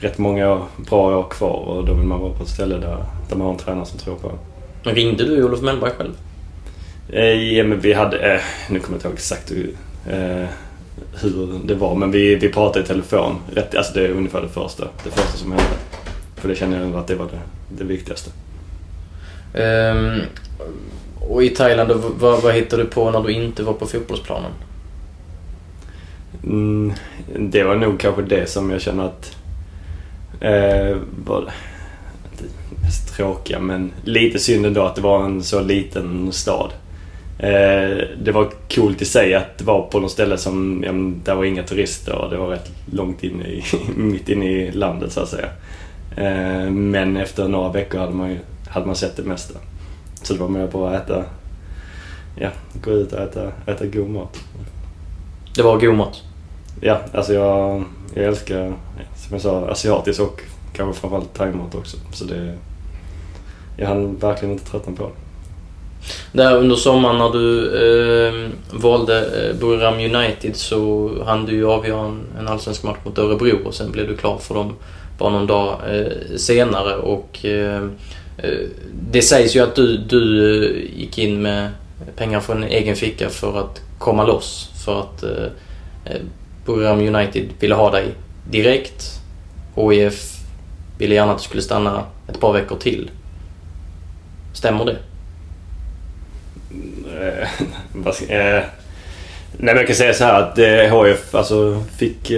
rätt 0.01 0.19
många 0.19 0.63
bra 0.77 1.19
år 1.19 1.29
kvar 1.31 1.57
och 1.69 1.85
då 1.85 1.95
vill 1.95 2.07
man 2.07 2.21
vara 2.21 2.33
på 2.33 2.43
ett 2.43 2.49
ställe 2.49 2.77
där, 2.77 3.05
där 3.29 3.37
man 3.37 3.41
har 3.41 3.53
en 3.53 3.59
tränare 3.59 3.87
som 3.87 3.99
tror 3.99 4.17
på 4.17 4.29
en. 4.85 4.95
Ringde 4.95 5.25
du 5.25 5.45
Olof 5.45 5.61
Mellberg 5.61 5.91
själv? 5.91 6.13
Eh, 7.09 7.55
ja, 7.55 7.65
men 7.65 7.81
vi 7.81 7.93
hade, 7.93 8.35
eh, 8.35 8.41
nu 8.71 8.79
kommer 8.79 8.93
jag 8.93 8.97
inte 8.97 9.09
ihåg 9.09 9.15
exakt 9.15 9.53
hur, 9.53 9.77
eh, 10.09 10.49
hur 11.21 11.61
det 11.65 11.75
var, 11.75 11.95
men 11.95 12.11
vi, 12.11 12.35
vi 12.35 12.49
pratade 12.49 12.85
i 12.85 12.89
telefon. 12.89 13.37
Rätt, 13.55 13.75
alltså 13.75 13.93
det 13.95 14.07
är 14.07 14.11
ungefär 14.11 14.43
det 14.43 14.49
första, 14.49 14.85
det 15.05 15.11
första 15.11 15.39
som 15.39 15.53
hände. 15.53 15.77
För 16.37 16.49
det 16.49 16.55
kände 16.55 16.77
jag 16.77 16.97
att 16.97 17.07
det 17.07 17.15
var 17.15 17.27
det, 17.27 17.41
det 17.79 17.85
viktigaste. 17.85 18.31
Um, 19.55 20.21
och 21.21 21.45
i 21.45 21.49
Thailand, 21.49 21.93
vad, 22.19 22.43
vad 22.43 22.55
hittade 22.55 22.83
du 22.83 22.89
på 22.89 23.11
när 23.11 23.23
du 23.23 23.33
inte 23.33 23.63
var 23.63 23.73
på 23.73 23.87
fotbollsplanen? 23.87 24.51
Mm, 26.47 26.93
det 27.39 27.65
var 27.65 27.77
nog 27.77 28.01
kanske 28.01 28.23
det 28.23 28.51
som 28.51 28.71
jag 28.71 28.81
känner 28.81 29.05
att 29.05 29.37
eh, 30.41 30.97
var 31.25 31.53
mest 32.83 33.17
tråkiga 33.17 33.61
men 33.61 33.93
lite 34.05 34.39
synd 34.39 34.67
ändå 34.67 34.83
att 34.83 34.95
det 34.95 35.01
var 35.01 35.25
en 35.25 35.43
så 35.43 35.61
liten 35.61 36.33
stad. 36.33 36.73
Eh, 37.39 37.99
det 38.23 38.33
var 38.33 38.51
coolt 38.75 39.03
i 39.03 39.05
sig 39.05 39.35
att 39.35 39.63
vara 39.63 39.83
på 39.83 40.01
något 40.01 40.11
ställe 40.11 40.39
som, 40.39 40.85
ja, 40.87 40.93
där 41.25 41.35
var 41.35 41.45
inga 41.45 41.63
turister 41.63 42.15
och 42.15 42.31
det 42.31 42.37
var 42.37 42.49
rätt 42.49 42.71
långt 42.93 43.25
inne 43.25 43.45
i, 43.45 43.65
mitt 43.97 44.29
inne 44.29 44.47
i 44.47 44.73
landet 44.73 45.13
så 45.13 45.21
att 45.21 45.29
säga. 45.29 45.49
Eh, 46.17 46.71
men 46.71 47.17
efter 47.17 47.49
några 47.49 47.73
veckor 47.73 47.99
hade 47.99 48.13
man, 48.13 48.31
ju, 48.31 48.39
hade 48.69 48.87
man 48.87 48.97
sett 48.97 49.17
det 49.17 49.23
mesta. 49.23 49.59
Så 50.23 50.35
det 50.35 50.41
var 50.41 50.49
mer 50.49 50.67
bara 50.67 50.97
att 50.97 51.05
äta, 51.05 51.25
ja, 52.37 52.51
gå 52.83 52.91
ut 52.91 53.13
och 53.13 53.21
äta, 53.21 53.53
äta 53.67 53.87
god 53.87 54.11
mat. 54.11 54.39
Det 55.57 55.63
var 55.63 55.81
god 55.81 55.95
mat? 55.95 56.23
Ja, 56.81 57.01
alltså 57.13 57.33
jag, 57.33 57.85
jag 58.15 58.25
älskar, 58.25 58.75
som 59.17 59.33
jag 59.33 59.41
sa, 59.41 59.69
asiatisk 59.69 60.21
och 60.21 60.41
kanske 60.73 61.01
framförallt 61.01 61.35
thaimat 61.35 61.75
också. 61.75 61.97
Så 62.13 62.25
det, 62.25 62.55
jag 63.77 63.87
hann 63.87 64.17
verkligen 64.17 64.53
inte 64.53 64.71
tröttna 64.71 64.97
på 64.97 65.03
det. 65.03 65.13
Där 66.33 66.57
under 66.57 66.77
sommaren 66.77 67.19
när 67.19 67.31
du 67.31 67.67
eh, 67.83 68.51
valde 68.71 69.49
eh, 69.49 69.57
Buriram 69.57 69.95
United 69.95 70.57
så 70.57 71.11
hann 71.27 71.47
du 71.47 71.53
ju 71.53 71.67
avgöra 71.67 72.07
en, 72.07 72.21
en 72.39 72.49
allsvensk 72.49 72.83
match 72.83 72.99
mot 73.05 73.19
Örebro 73.19 73.67
och 73.67 73.75
sen 73.75 73.93
blev 73.93 74.09
du 74.09 74.17
klar 74.17 74.39
för 74.39 74.55
dem 74.55 74.75
bara 75.19 75.31
någon 75.31 75.47
dag 75.47 75.81
eh, 75.89 76.37
senare. 76.37 76.97
Och 76.97 77.45
ehm, 77.45 77.93
eh, 78.39 78.51
Det 79.11 79.23
sägs 79.23 79.57
ju 79.57 79.61
att 79.61 79.75
du, 79.75 79.97
du 79.97 80.65
eh, 80.65 81.01
gick 81.01 81.19
in 81.19 81.43
med 81.43 81.71
pengar 82.17 82.41
från 82.41 82.65
egen 82.65 82.97
ficka 82.97 83.29
för 83.29 83.61
att 83.61 83.81
komma 83.99 84.25
loss. 84.25 84.71
För 84.85 85.01
att 85.01 85.23
eh, 85.23 85.47
eh, 86.05 86.21
program 86.67 86.99
United 87.01 87.49
ville 87.61 87.75
ha 87.75 87.91
dig 87.91 88.15
direkt. 88.51 89.21
HIF 89.77 90.37
ville 90.99 91.15
gärna 91.15 91.33
att 91.33 91.39
du 91.39 91.45
skulle 91.45 91.63
stanna 91.63 92.05
ett 92.29 92.41
par 92.41 92.53
veckor 92.53 92.77
till. 92.77 93.11
Stämmer 94.53 94.85
det? 94.85 94.97
Eh, 97.17 97.49
eh, 98.29 98.65
nej 99.53 99.75
men 99.75 99.77
jag 99.77 99.87
kan 99.87 99.97
säga 99.97 100.15
så 100.15 100.25
här 100.25 100.43
att 100.43 100.59
eh, 100.59 101.05
HIF 101.05 101.35
alltså, 101.35 101.83
fick 101.97 102.31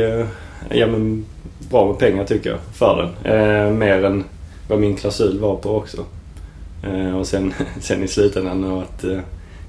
ja, 0.71 0.87
men, 0.87 1.27
bra 1.71 1.87
med 1.87 1.99
pengar 1.99 2.25
tycker 2.25 2.51
jag 2.51 2.59
för 2.75 3.13
den. 3.23 3.79
Mer 3.79 4.05
än 4.05 4.25
vad 4.69 4.79
min 4.79 4.97
klausul 4.97 5.39
var 5.39 5.57
på 5.57 5.77
också. 5.77 6.05
Och 7.19 7.27
sen, 7.27 7.55
sen 7.81 8.05
i 8.05 8.09
slutändan 8.09 8.79
att 8.79 9.05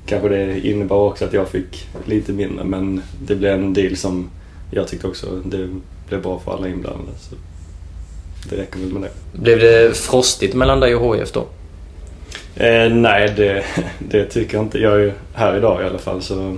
kanske 0.06 0.30
det 0.30 0.68
innebar 0.68 0.98
också 0.98 1.26
att 1.26 1.34
jag 1.34 1.50
fick 1.50 1.88
lite 2.06 2.32
mindre 2.32 2.64
men 2.64 3.02
det 3.26 3.36
blev 3.36 3.54
en 3.54 3.74
deal 3.74 3.96
som 3.96 4.30
jag 4.72 4.88
tyckte 4.88 5.08
också 5.08 5.42
det 5.46 5.70
blev 6.08 6.22
bra 6.22 6.40
för 6.40 6.52
alla 6.52 6.68
inblandade. 6.68 7.18
Så 7.20 7.36
det 8.50 8.58
räcker 8.58 8.80
väl 8.80 8.90
med 8.90 9.02
det. 9.02 9.40
Blev 9.40 9.60
det 9.60 9.98
frostigt 9.98 10.56
mellan 10.56 10.80
dig 10.80 10.96
och 10.96 11.02
HF 11.02 11.32
då? 11.32 11.48
Eh, 12.56 12.92
nej, 12.92 13.34
det, 13.36 13.64
det, 14.00 14.26
tycker 14.26 14.58
jag 14.58 14.66
inte. 14.66 14.80
Jag 14.80 14.94
är 14.94 15.00
ju 15.00 15.12
här 15.34 15.58
idag 15.58 15.82
i 15.82 15.86
alla 15.86 15.98
fall 15.98 16.22
så 16.22 16.58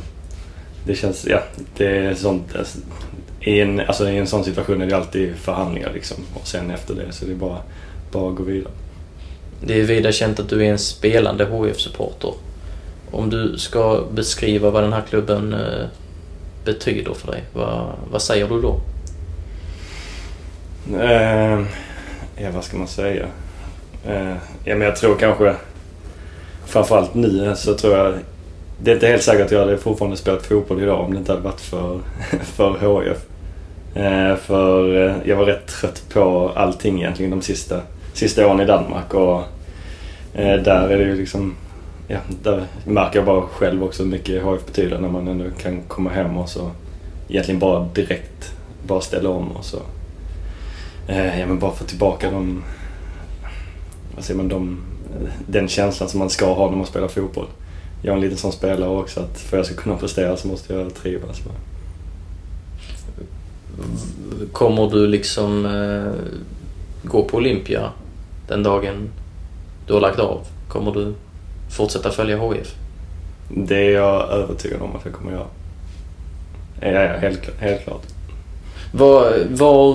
det 0.85 0.95
känns, 0.95 1.27
ja, 1.27 1.43
det 1.77 1.97
är 1.97 2.15
sånt. 2.15 2.55
Alltså, 2.55 2.77
I 3.39 3.59
en, 3.59 3.79
alltså, 3.79 4.09
i 4.09 4.17
en 4.17 4.27
sån 4.27 4.43
situation 4.43 4.81
är 4.81 4.85
det 4.85 4.97
alltid 4.97 5.35
förhandlingar 5.35 5.91
liksom. 5.93 6.17
Och 6.33 6.47
sen 6.47 6.71
efter 6.71 6.93
det 6.95 7.11
så 7.11 7.25
är 7.25 7.29
det 7.29 7.35
bara, 7.35 7.57
bara 8.11 8.29
att 8.29 8.37
gå 8.37 8.43
vidare. 8.43 8.71
Det 9.65 9.79
är 9.79 9.83
vida 9.83 10.11
känt 10.11 10.39
att 10.39 10.49
du 10.49 10.65
är 10.65 10.71
en 10.71 10.79
spelande 10.79 11.45
HIF-supporter. 11.45 12.33
Om 13.11 13.29
du 13.29 13.57
ska 13.57 14.03
beskriva 14.11 14.69
vad 14.69 14.83
den 14.83 14.93
här 14.93 15.03
klubben 15.09 15.53
eh, 15.53 15.85
betyder 16.65 17.13
för 17.13 17.31
dig, 17.31 17.43
vad, 17.53 17.93
vad 18.11 18.21
säger 18.21 18.47
du 18.47 18.61
då? 18.61 18.79
Eh, 20.99 21.61
ja, 22.35 22.51
vad 22.53 22.63
ska 22.63 22.77
man 22.77 22.87
säga? 22.87 23.25
Eh, 24.07 24.35
ja, 24.63 24.75
men 24.75 24.81
jag 24.81 24.95
tror 24.95 25.15
kanske 25.15 25.55
framförallt 26.65 27.13
nu 27.13 27.55
så 27.55 27.73
tror 27.73 27.97
jag 27.97 28.13
det 28.83 28.91
är 28.91 28.95
inte 28.95 29.07
helt 29.07 29.23
säkert 29.23 29.45
att 29.45 29.51
jag 29.51 29.59
hade 29.59 29.77
fortfarande 29.77 30.17
spelat 30.17 30.45
fotboll 30.45 30.83
idag 30.83 31.05
om 31.05 31.13
det 31.13 31.19
inte 31.19 31.31
hade 31.31 31.43
varit 31.43 31.61
för, 31.61 31.99
för 32.43 33.01
HIF. 33.03 33.17
Eh, 33.95 34.35
för 34.35 35.07
eh, 35.07 35.15
jag 35.25 35.35
var 35.35 35.45
rätt 35.45 35.67
trött 35.67 36.03
på 36.13 36.51
allting 36.55 36.99
egentligen 36.99 37.31
de 37.31 37.41
sista, 37.41 37.81
sista 38.13 38.47
åren 38.47 38.61
i 38.61 38.65
Danmark. 38.65 39.13
Och 39.13 39.41
eh, 40.33 40.61
där 40.61 40.89
är 40.89 40.97
det 40.97 41.03
ju 41.03 41.15
liksom... 41.15 41.55
Ja, 42.11 42.19
där 42.43 42.65
märker 42.85 43.19
jag 43.19 43.25
bara 43.25 43.41
själv 43.41 43.83
också 43.83 44.03
hur 44.03 44.09
mycket 44.09 44.43
HIF 44.43 44.65
betyder 44.65 44.99
när 44.99 45.09
man 45.09 45.27
ändå 45.27 45.45
kan 45.61 45.81
komma 45.81 46.09
hem 46.09 46.37
och 46.37 46.49
så 46.49 46.71
egentligen 47.29 47.59
bara 47.59 47.87
direkt 47.93 48.53
bara 48.87 49.01
ställa 49.01 49.29
om 49.29 49.51
och 49.51 49.65
så... 49.65 49.77
Eh, 51.07 51.39
ja 51.39 51.45
men 51.47 51.59
bara 51.59 51.71
få 51.71 51.83
tillbaka 51.83 52.31
de... 52.31 52.63
Vad 54.15 54.23
säger 54.23 54.37
man? 54.37 54.47
De 54.47 54.81
den 55.47 55.67
känslan 55.67 56.09
som 56.09 56.19
man 56.19 56.29
ska 56.29 56.53
ha 56.53 56.69
när 56.69 56.77
man 56.77 56.85
spelar 56.85 57.07
fotboll. 57.07 57.47
Jag 58.01 58.11
är 58.11 58.15
en 58.15 58.21
liten 58.21 58.37
sån 58.37 58.51
spelare 58.51 58.89
också 58.89 59.19
att 59.19 59.39
för 59.39 59.57
att 59.57 59.67
jag 59.67 59.73
ska 59.75 59.83
kunna 59.83 59.97
prestera 59.97 60.37
så 60.37 60.47
måste 60.47 60.73
jag 60.73 60.93
trivas. 60.93 61.41
Kommer 64.51 64.89
du 64.89 65.07
liksom 65.07 65.65
eh, 65.65 66.13
gå 67.03 67.23
på 67.23 67.37
Olympia 67.37 67.89
den 68.47 68.63
dagen 68.63 69.09
du 69.87 69.93
har 69.93 70.01
lagt 70.01 70.19
av? 70.19 70.39
Kommer 70.67 70.91
du 70.91 71.13
fortsätta 71.71 72.11
följa 72.11 72.51
HIF? 72.53 72.75
Det 73.49 73.75
är 73.75 73.91
jag 73.91 74.29
övertygad 74.29 74.81
om 74.81 74.95
att 74.95 75.05
jag 75.05 75.13
kommer 75.13 75.31
göra. 75.31 75.47
Ja, 76.81 76.87
ja 76.87 77.17
helt, 77.17 77.59
helt 77.59 77.83
klart. 77.83 78.05
Var, 78.93 79.33
var... 79.49 79.93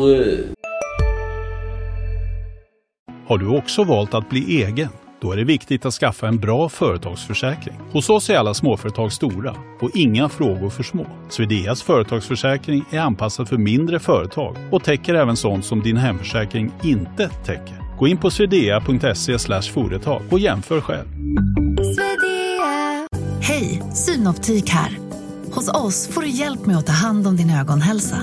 Har 3.27 3.39
du 3.39 3.49
också 3.49 3.85
valt 3.85 4.15
att 4.15 4.31
bli 4.31 4.63
egen? 4.63 4.89
Då 5.21 5.33
är 5.33 5.37
det 5.37 5.45
viktigt 5.45 5.87
att 5.87 5.95
skaffa 5.95 6.29
en 6.29 6.39
bra 6.39 6.69
företagsförsäkring. 6.69 7.75
Hos 7.93 8.11
oss 8.11 8.31
är 8.31 8.37
alla 8.37 8.55
småföretag 8.55 9.13
stora 9.13 9.55
och 9.81 9.91
inga 9.95 10.29
frågor 10.29 10.71
för 10.71 10.83
små. 10.83 11.07
Swedeas 11.29 11.83
företagsförsäkring 11.83 12.85
är 12.91 13.01
anpassad 13.01 13.49
för 13.49 13.57
mindre 13.57 13.99
företag 13.99 14.57
och 14.71 14.85
täcker 14.85 15.15
även 15.15 15.37
sånt 15.37 15.65
som 15.65 15.83
din 15.83 15.97
hemförsäkring 15.97 16.73
inte 16.83 17.29
täcker. 17.29 17.86
Gå 17.99 18.09
in 18.09 18.19
på 18.19 18.31
swedea.se 18.31 19.39
företag 19.73 20.23
och 20.31 20.39
jämför 20.39 20.81
själv. 20.81 21.07
Hej, 23.41 23.83
Synoptik 23.95 24.71
här. 24.71 24.99
Hos 25.53 25.69
oss 25.69 26.09
får 26.09 26.23
du 26.23 26.29
hjälp 26.29 26.67
med 26.67 26.77
att 26.77 26.87
ta 26.87 26.93
hand 26.93 27.27
om 27.27 27.37
din 27.37 27.51
ögonhälsa. 27.51 28.19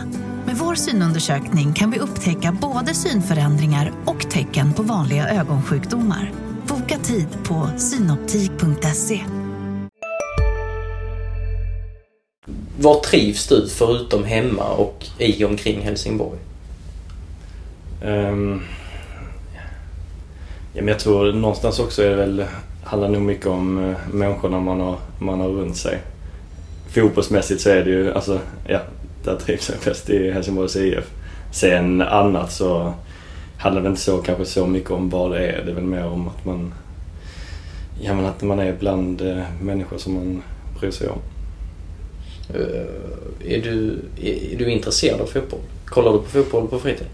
Med 0.45 0.55
vår 0.55 0.75
synundersökning 0.75 1.73
kan 1.73 1.91
vi 1.91 1.99
upptäcka 1.99 2.57
både 2.61 2.93
synförändringar 2.93 3.91
och 4.05 4.29
tecken 4.29 4.73
på 4.73 4.83
vanliga 4.83 5.29
ögonsjukdomar. 5.29 6.31
Boka 6.67 6.97
tid 6.97 7.27
på 7.43 7.69
synoptik.se. 7.77 9.21
var 12.83 12.99
trivs 12.99 13.47
du 13.47 13.69
förutom 13.69 14.23
hemma 14.23 14.69
och 14.69 15.05
i 15.17 15.43
och 15.43 15.49
omkring 15.49 15.81
Helsingborg? 15.81 16.39
Um, 18.01 18.61
ja, 20.73 20.81
men 20.81 20.87
jag 20.87 20.99
tror 20.99 21.33
någonstans 21.33 21.79
också 21.79 22.03
är 22.03 22.09
det 22.09 22.15
väl, 22.15 22.45
handlar 22.83 23.09
nog 23.09 23.21
mycket 23.21 23.45
om 23.45 23.77
uh, 23.77 23.95
människorna 24.11 24.59
man 24.59 24.79
har, 24.79 24.97
man 25.19 25.39
har 25.39 25.47
runt 25.47 25.77
sig. 25.77 25.97
Fotbollsmässigt 26.87 27.61
så 27.61 27.69
är 27.69 27.83
det 27.83 27.89
ju, 27.89 28.13
alltså, 28.13 28.39
ja, 28.67 28.79
där 29.23 29.35
trivs 29.35 29.69
jag 29.69 29.79
bäst 29.85 30.09
i 30.09 30.31
Helsingborgs 30.31 30.75
IF. 30.75 31.11
Sen 31.51 32.01
annat 32.01 32.51
så 32.51 32.93
handlar 33.57 33.81
det 33.81 33.89
inte 33.89 34.01
så, 34.01 34.17
kanske 34.17 34.45
så 34.45 34.67
mycket 34.67 34.91
om 34.91 35.09
vad 35.09 35.31
det 35.31 35.47
är. 35.47 35.65
Det 35.65 35.71
är 35.71 35.75
väl 35.75 35.83
mer 35.83 36.05
om 36.05 36.27
att 36.27 36.45
man, 36.45 36.73
ja, 38.01 38.13
men 38.13 38.25
att 38.25 38.41
man 38.41 38.59
är 38.59 38.73
bland 38.79 39.21
uh, 39.21 39.43
människor 39.61 39.97
som 39.97 40.13
man 40.13 40.43
bryr 40.79 40.91
sig 40.91 41.07
om. 41.07 41.19
Uh, 42.55 42.85
är, 43.45 43.61
du, 43.61 43.99
är, 44.21 44.53
är 44.53 44.57
du 44.57 44.71
intresserad 44.71 45.21
av 45.21 45.25
fotboll? 45.25 45.59
Kollar 45.85 46.11
du 46.11 46.17
på 46.17 46.25
fotboll 46.25 46.67
på 46.67 46.79
fritiden? 46.79 47.07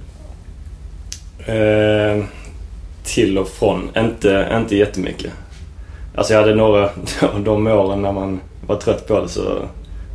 Eh, 1.46 2.24
till 3.14 3.38
och 3.38 3.48
från. 3.48 3.90
Inte, 3.98 4.50
inte 4.62 4.76
jättemycket. 4.76 5.32
Alltså 6.16 6.34
jag 6.34 6.42
hade 6.42 6.56
några, 6.56 6.90
de 7.46 7.68
åren 7.68 8.02
när 8.02 8.12
man 8.12 8.40
var 8.68 8.76
trött 8.76 9.08
på 9.08 9.22
det 9.22 9.30
så 9.30 9.68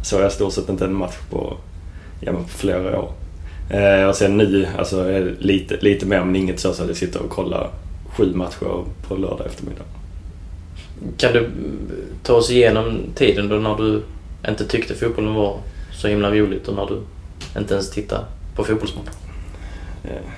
såg 0.02 0.20
jag 0.20 0.28
i 0.28 0.30
stort 0.30 0.52
sett 0.52 0.68
inte 0.68 0.84
en 0.84 0.94
match 0.94 1.16
på, 1.30 1.56
ja, 2.20 2.32
på 2.32 2.44
flera 2.48 3.00
år. 3.00 3.12
Eh, 3.70 4.08
och 4.08 4.16
sen 4.16 4.36
nu, 4.36 4.66
alltså 4.78 5.20
lite, 5.38 5.76
lite 5.80 6.06
mer 6.06 6.24
men 6.24 6.36
inget 6.36 6.60
så 6.60 6.70
att 6.70 6.78
jag 6.78 6.96
sitter 6.96 7.22
och 7.22 7.30
kollar 7.30 7.70
sju 8.16 8.34
matcher 8.34 8.84
på 9.08 9.16
lördag 9.16 9.46
eftermiddag. 9.46 9.84
Kan 11.16 11.32
du 11.32 11.50
ta 12.22 12.34
oss 12.34 12.50
igenom 12.50 12.98
tiden 13.14 13.48
då 13.48 13.56
när 13.56 13.76
du 13.76 14.02
inte 14.48 14.64
tyckte 14.64 14.94
fotbollen 14.94 15.34
var 15.34 15.58
så 15.92 16.08
himla 16.08 16.30
roligt 16.30 16.68
och 16.68 16.74
när 16.74 16.86
du 16.86 17.00
inte 17.60 17.74
ens 17.74 17.90
tittade 17.90 18.24
på 18.56 18.64
fotbollsmatcher? 18.64 19.12
Eh, 20.04 20.30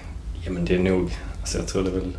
Ja 0.47 0.53
men 0.53 0.65
det 0.65 0.75
är 0.75 0.79
nog, 0.79 1.11
alltså 1.41 1.59
jag 1.59 1.67
tror 1.67 1.83
det 1.83 1.91
är 1.91 1.95
väl, 1.95 2.17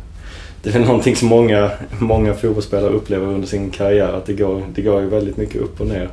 det 0.62 0.68
är 0.68 0.72
väl 0.72 0.82
någonting 0.82 1.16
som 1.16 1.28
många, 1.28 1.70
många 1.98 2.34
fotbollsspelare 2.34 2.90
upplever 2.90 3.26
under 3.26 3.48
sin 3.48 3.70
karriär. 3.70 4.12
Att 4.12 4.26
det 4.26 4.32
går, 4.32 4.62
det 4.74 4.82
går 4.82 5.00
ju 5.00 5.08
väldigt 5.08 5.36
mycket 5.36 5.60
upp 5.60 5.80
och 5.80 5.86
ner. 5.86 6.08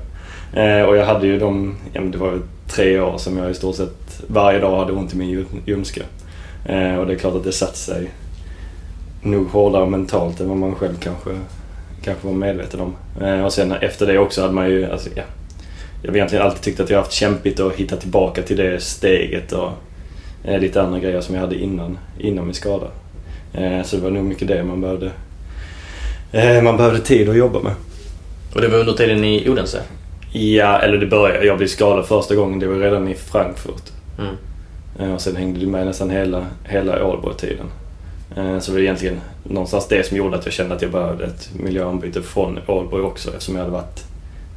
Eh, 0.53 0.81
och 0.81 0.97
jag 0.97 1.05
hade 1.05 1.27
ju 1.27 1.39
de, 1.39 1.75
ja 1.93 2.01
men 2.01 2.11
det 2.11 2.17
var 2.17 2.31
ju 2.31 2.41
tre 2.67 2.99
år 2.99 3.17
som 3.17 3.37
jag 3.37 3.51
i 3.51 3.53
stort 3.53 3.75
sett 3.75 4.21
varje 4.27 4.59
dag 4.59 4.79
hade 4.79 4.93
ont 4.93 5.13
i 5.13 5.17
min 5.17 5.45
ljumske. 5.65 6.01
Eh, 6.65 6.95
och 6.95 7.07
det 7.07 7.13
är 7.13 7.17
klart 7.17 7.35
att 7.35 7.43
det 7.43 7.51
satt 7.51 7.75
sig 7.75 8.11
nog 9.21 9.47
hårdare 9.47 9.89
mentalt 9.89 10.39
än 10.39 10.49
vad 10.49 10.57
man 10.57 10.75
själv 10.75 10.95
kanske, 10.99 11.29
kanske 12.03 12.27
var 12.27 12.33
medveten 12.33 12.79
om. 12.79 12.95
Eh, 13.21 13.45
och 13.45 13.53
sen 13.53 13.71
efter 13.71 14.07
det 14.07 14.17
också 14.17 14.41
hade 14.41 14.53
man 14.53 14.69
ju, 14.69 14.91
alltså, 14.91 15.09
ja, 15.15 15.23
jag 16.01 16.11
har 16.11 16.15
egentligen 16.15 16.45
alltid 16.45 16.61
tyckt 16.61 16.79
att 16.79 16.89
jag 16.89 16.97
haft 16.97 17.11
kämpigt 17.11 17.59
att 17.59 17.75
hitta 17.75 17.95
tillbaka 17.95 18.41
till 18.41 18.57
det 18.57 18.83
steget 18.83 19.51
och 19.51 19.69
eh, 20.43 20.59
lite 20.59 20.81
andra 20.81 20.99
grejer 20.99 21.21
som 21.21 21.35
jag 21.35 21.41
hade 21.41 21.55
innan, 21.55 21.97
innan 22.19 22.45
min 22.45 22.53
skada. 22.53 22.87
Eh, 23.57 23.83
så 23.83 23.95
det 23.95 24.01
var 24.01 24.11
nog 24.11 24.23
mycket 24.23 24.47
det 24.47 24.63
man 24.63 24.81
behövde, 24.81 25.11
eh, 26.31 26.61
man 26.61 26.77
behövde 26.77 26.99
tid 26.99 27.29
att 27.29 27.37
jobba 27.37 27.59
med. 27.59 27.73
Och 28.53 28.61
det 28.61 28.67
var 28.67 28.79
under 28.79 28.93
tiden 28.93 29.23
i 29.23 29.49
Odense? 29.49 29.81
Ja, 30.31 30.79
eller 30.79 30.97
det 30.97 31.05
började. 31.05 31.45
Jag 31.45 31.57
blev 31.57 31.67
skadad 31.67 32.05
första 32.05 32.35
gången. 32.35 32.59
Det 32.59 32.67
var 32.67 32.75
redan 32.75 33.07
i 33.07 33.13
Frankfurt. 33.13 33.91
Mm. 34.19 34.35
Eh, 34.99 35.15
och 35.15 35.21
sen 35.21 35.35
hängde 35.35 35.59
det 35.59 35.67
med 35.67 35.85
nästan 35.85 36.09
hela, 36.09 36.45
hela 36.63 37.05
Ålborg-tiden. 37.05 37.65
Så 38.35 38.71
det 38.71 38.71
var 38.71 38.79
egentligen 38.79 39.21
någonstans 39.43 39.87
det 39.87 40.05
som 40.05 40.17
gjorde 40.17 40.37
att 40.37 40.45
jag 40.45 40.53
kände 40.53 40.75
att 40.75 40.81
jag 40.81 40.91
behövde 40.91 41.25
ett 41.25 41.49
miljöombyte 41.53 42.21
från 42.21 42.59
Ålborg 42.67 43.03
också 43.03 43.29
eftersom 43.29 43.55
jag 43.55 43.61
hade 43.61 43.73
varit 43.73 44.03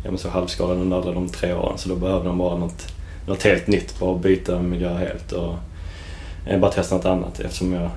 ja, 0.05 0.17
så 0.17 0.29
halvskadad 0.29 0.79
under 0.79 0.97
alla 0.97 1.13
de 1.13 1.29
tre 1.29 1.53
åren. 1.53 1.79
Så 1.79 1.89
då 1.89 1.97
behövde 1.97 2.29
de 2.29 2.39
bara 2.39 2.57
något, 2.57 2.87
något 3.27 3.43
helt 3.43 3.67
nytt, 3.67 4.01
bara 4.01 4.19
byta 4.19 4.63
miljö 4.63 4.95
helt. 4.95 5.33
Och, 5.33 5.55
eh, 6.49 6.61
bara 6.61 6.73
testa 6.73 6.97
något 6.97 7.05
annat 7.05 7.41
eftersom 7.41 7.73
jag 7.73 7.91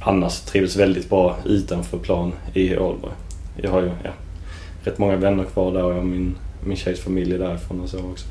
annars 0.00 0.40
trivdes 0.40 0.76
väldigt 0.76 1.10
bra 1.10 1.36
utanför 1.44 1.98
plan 1.98 2.32
i 2.54 2.76
Ålborg. 2.76 3.12
Jag 3.62 3.70
har 3.70 3.80
ju 3.80 3.90
ja, 4.04 4.10
rätt 4.84 4.98
många 4.98 5.16
vänner 5.16 5.44
kvar 5.44 5.72
där 5.72 5.84
och 5.84 5.90
jag 5.90 5.96
har 5.96 6.02
min, 6.02 6.34
min 6.64 6.76
tjejs 6.76 7.00
familj 7.00 7.38
därifrån 7.38 7.80
och 7.80 7.88
så 7.88 7.98
också. 7.98 8.26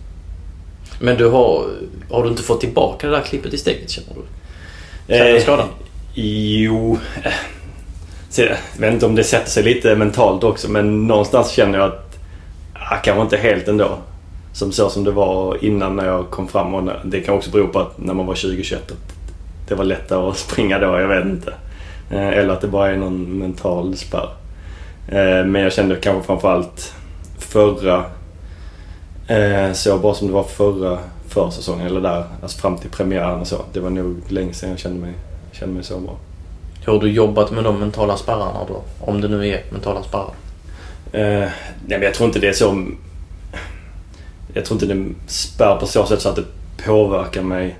Men 0.99 1.17
du 1.17 1.29
har, 1.29 1.65
har 2.09 2.23
du 2.23 2.29
inte 2.29 2.43
fått 2.43 2.61
tillbaka 2.61 3.07
det 3.07 3.13
där 3.13 3.21
klippet 3.21 3.53
i 3.53 3.57
steget 3.57 3.89
känner 3.89 4.13
du? 4.13 4.21
Sen 5.07 5.35
Eh, 5.35 5.41
skadan? 5.41 5.67
Jo... 6.13 6.97
eh, 7.23 7.31
så 8.29 8.41
Jag 8.41 8.57
vet 8.77 8.93
inte 8.93 9.05
om 9.05 9.15
det 9.15 9.23
sätter 9.23 9.49
sig 9.49 9.63
lite 9.63 9.95
mentalt 9.95 10.43
också 10.43 10.71
men 10.71 11.07
någonstans 11.07 11.51
känner 11.51 11.79
jag 11.79 11.87
att... 11.87 12.19
Ah, 12.73 12.95
kanske 12.95 13.21
inte 13.21 13.37
helt 13.37 13.67
ändå. 13.67 13.97
Som 14.53 14.71
så 14.71 14.89
som 14.89 15.03
det 15.03 15.11
var 15.11 15.65
innan 15.65 15.95
när 15.95 16.05
jag 16.05 16.29
kom 16.29 16.47
fram. 16.47 16.73
Och 16.73 16.91
det 17.05 17.21
kan 17.21 17.35
också 17.35 17.51
bero 17.51 17.67
på 17.67 17.79
att 17.79 17.97
när 17.97 18.13
man 18.13 18.25
var 18.25 18.35
20-21 18.35 18.75
att 18.75 19.20
det 19.71 19.75
var 19.75 19.83
lättare 19.85 20.29
att 20.29 20.37
springa 20.37 20.79
då. 20.79 20.99
Jag 20.99 21.07
vet 21.07 21.25
inte. 21.25 21.53
Eh, 22.09 22.27
Eller 22.27 22.53
att 22.53 22.61
det 22.61 22.67
bara 22.67 22.91
är 22.91 22.97
någon 22.97 23.37
mental 23.39 23.97
spärr. 23.97 24.29
Eh, 25.07 25.45
Men 25.45 25.61
jag 25.61 25.73
kände 25.73 25.95
kanske 25.95 26.23
framförallt 26.27 26.93
förra... 27.39 28.05
eh, 29.27 29.71
Så 29.73 29.97
bra 29.97 30.13
som 30.13 30.27
det 30.27 30.33
var 30.33 30.43
förra 30.43 30.99
försäsongen 31.27 31.87
eller 31.87 32.01
där, 32.01 32.23
alltså 32.41 32.57
fram 32.59 32.77
till 32.77 32.89
premiären 32.89 33.39
och 33.39 33.47
så. 33.47 33.55
Det 33.73 33.79
var 33.79 33.89
nog 33.89 34.15
länge 34.27 34.53
sedan 34.53 34.69
jag 34.69 34.79
kände 34.79 34.99
mig, 35.01 35.13
kände 35.51 35.75
mig 35.75 35.83
så 35.83 35.99
bra. 35.99 36.15
Hur 36.85 36.93
har 36.93 36.99
du 36.99 37.11
jobbat 37.11 37.51
med 37.51 37.63
de 37.63 37.79
mentala 37.79 38.17
spärrarna 38.17 38.59
då? 38.67 38.81
Om 38.99 39.21
det 39.21 39.27
nu 39.27 39.47
är 39.47 39.61
mentala 39.71 40.03
spärrar. 40.03 40.33
Eh, 41.11 41.49
nej 41.85 41.97
men 41.97 42.01
jag 42.01 42.13
tror 42.13 42.27
inte 42.27 42.39
det 42.39 42.47
är 42.47 42.53
så... 42.53 42.85
Jag 44.53 44.65
tror 44.65 44.81
inte 44.83 44.93
det 44.95 45.13
spärr 45.27 45.75
på 45.75 45.85
så 45.85 46.05
sätt 46.05 46.21
så 46.21 46.29
att 46.29 46.35
det 46.35 46.45
påverkar 46.85 47.41
mig 47.41 47.75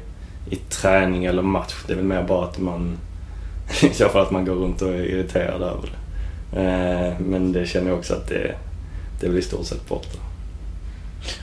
i 0.50 0.56
träning 0.56 1.26
eller 1.26 1.42
match. 1.42 1.76
Det 1.88 1.94
är 1.94 1.98
väl 1.98 2.06
mer 2.06 2.24
bara 2.24 2.46
att 2.46 2.60
man... 2.60 2.98
I 3.82 3.94
så 3.94 4.10
fall 4.10 4.22
att 4.22 4.32
man 4.32 4.46
går 4.46 4.56
runt 4.56 4.82
och 4.82 4.90
är 4.90 5.04
irriterad 5.04 5.62
över 5.62 5.90
det. 5.92 6.02
Eh, 6.62 7.20
men 7.20 7.52
det 7.52 7.66
känner 7.66 7.90
jag 7.90 8.00
också 8.00 8.14
att 8.14 8.28
det, 8.28 8.56
det 9.20 9.26
är 9.26 9.30
väl 9.30 9.40
i 9.40 9.42
stort 9.42 9.66
sett 9.66 9.90
borta. 9.90 10.18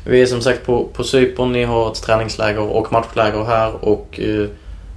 Vi 0.05 0.23
är 0.23 0.27
som 0.27 0.41
sagt 0.41 0.67
på, 0.67 0.85
på 0.93 1.05
Cypern. 1.05 1.53
Ni 1.53 1.65
har 1.65 1.93
ett 1.93 2.03
träningsläger 2.03 2.61
och 2.61 2.93
matchläger 2.93 3.45
här 3.45 3.85
och 3.85 4.21
eh, 4.21 4.49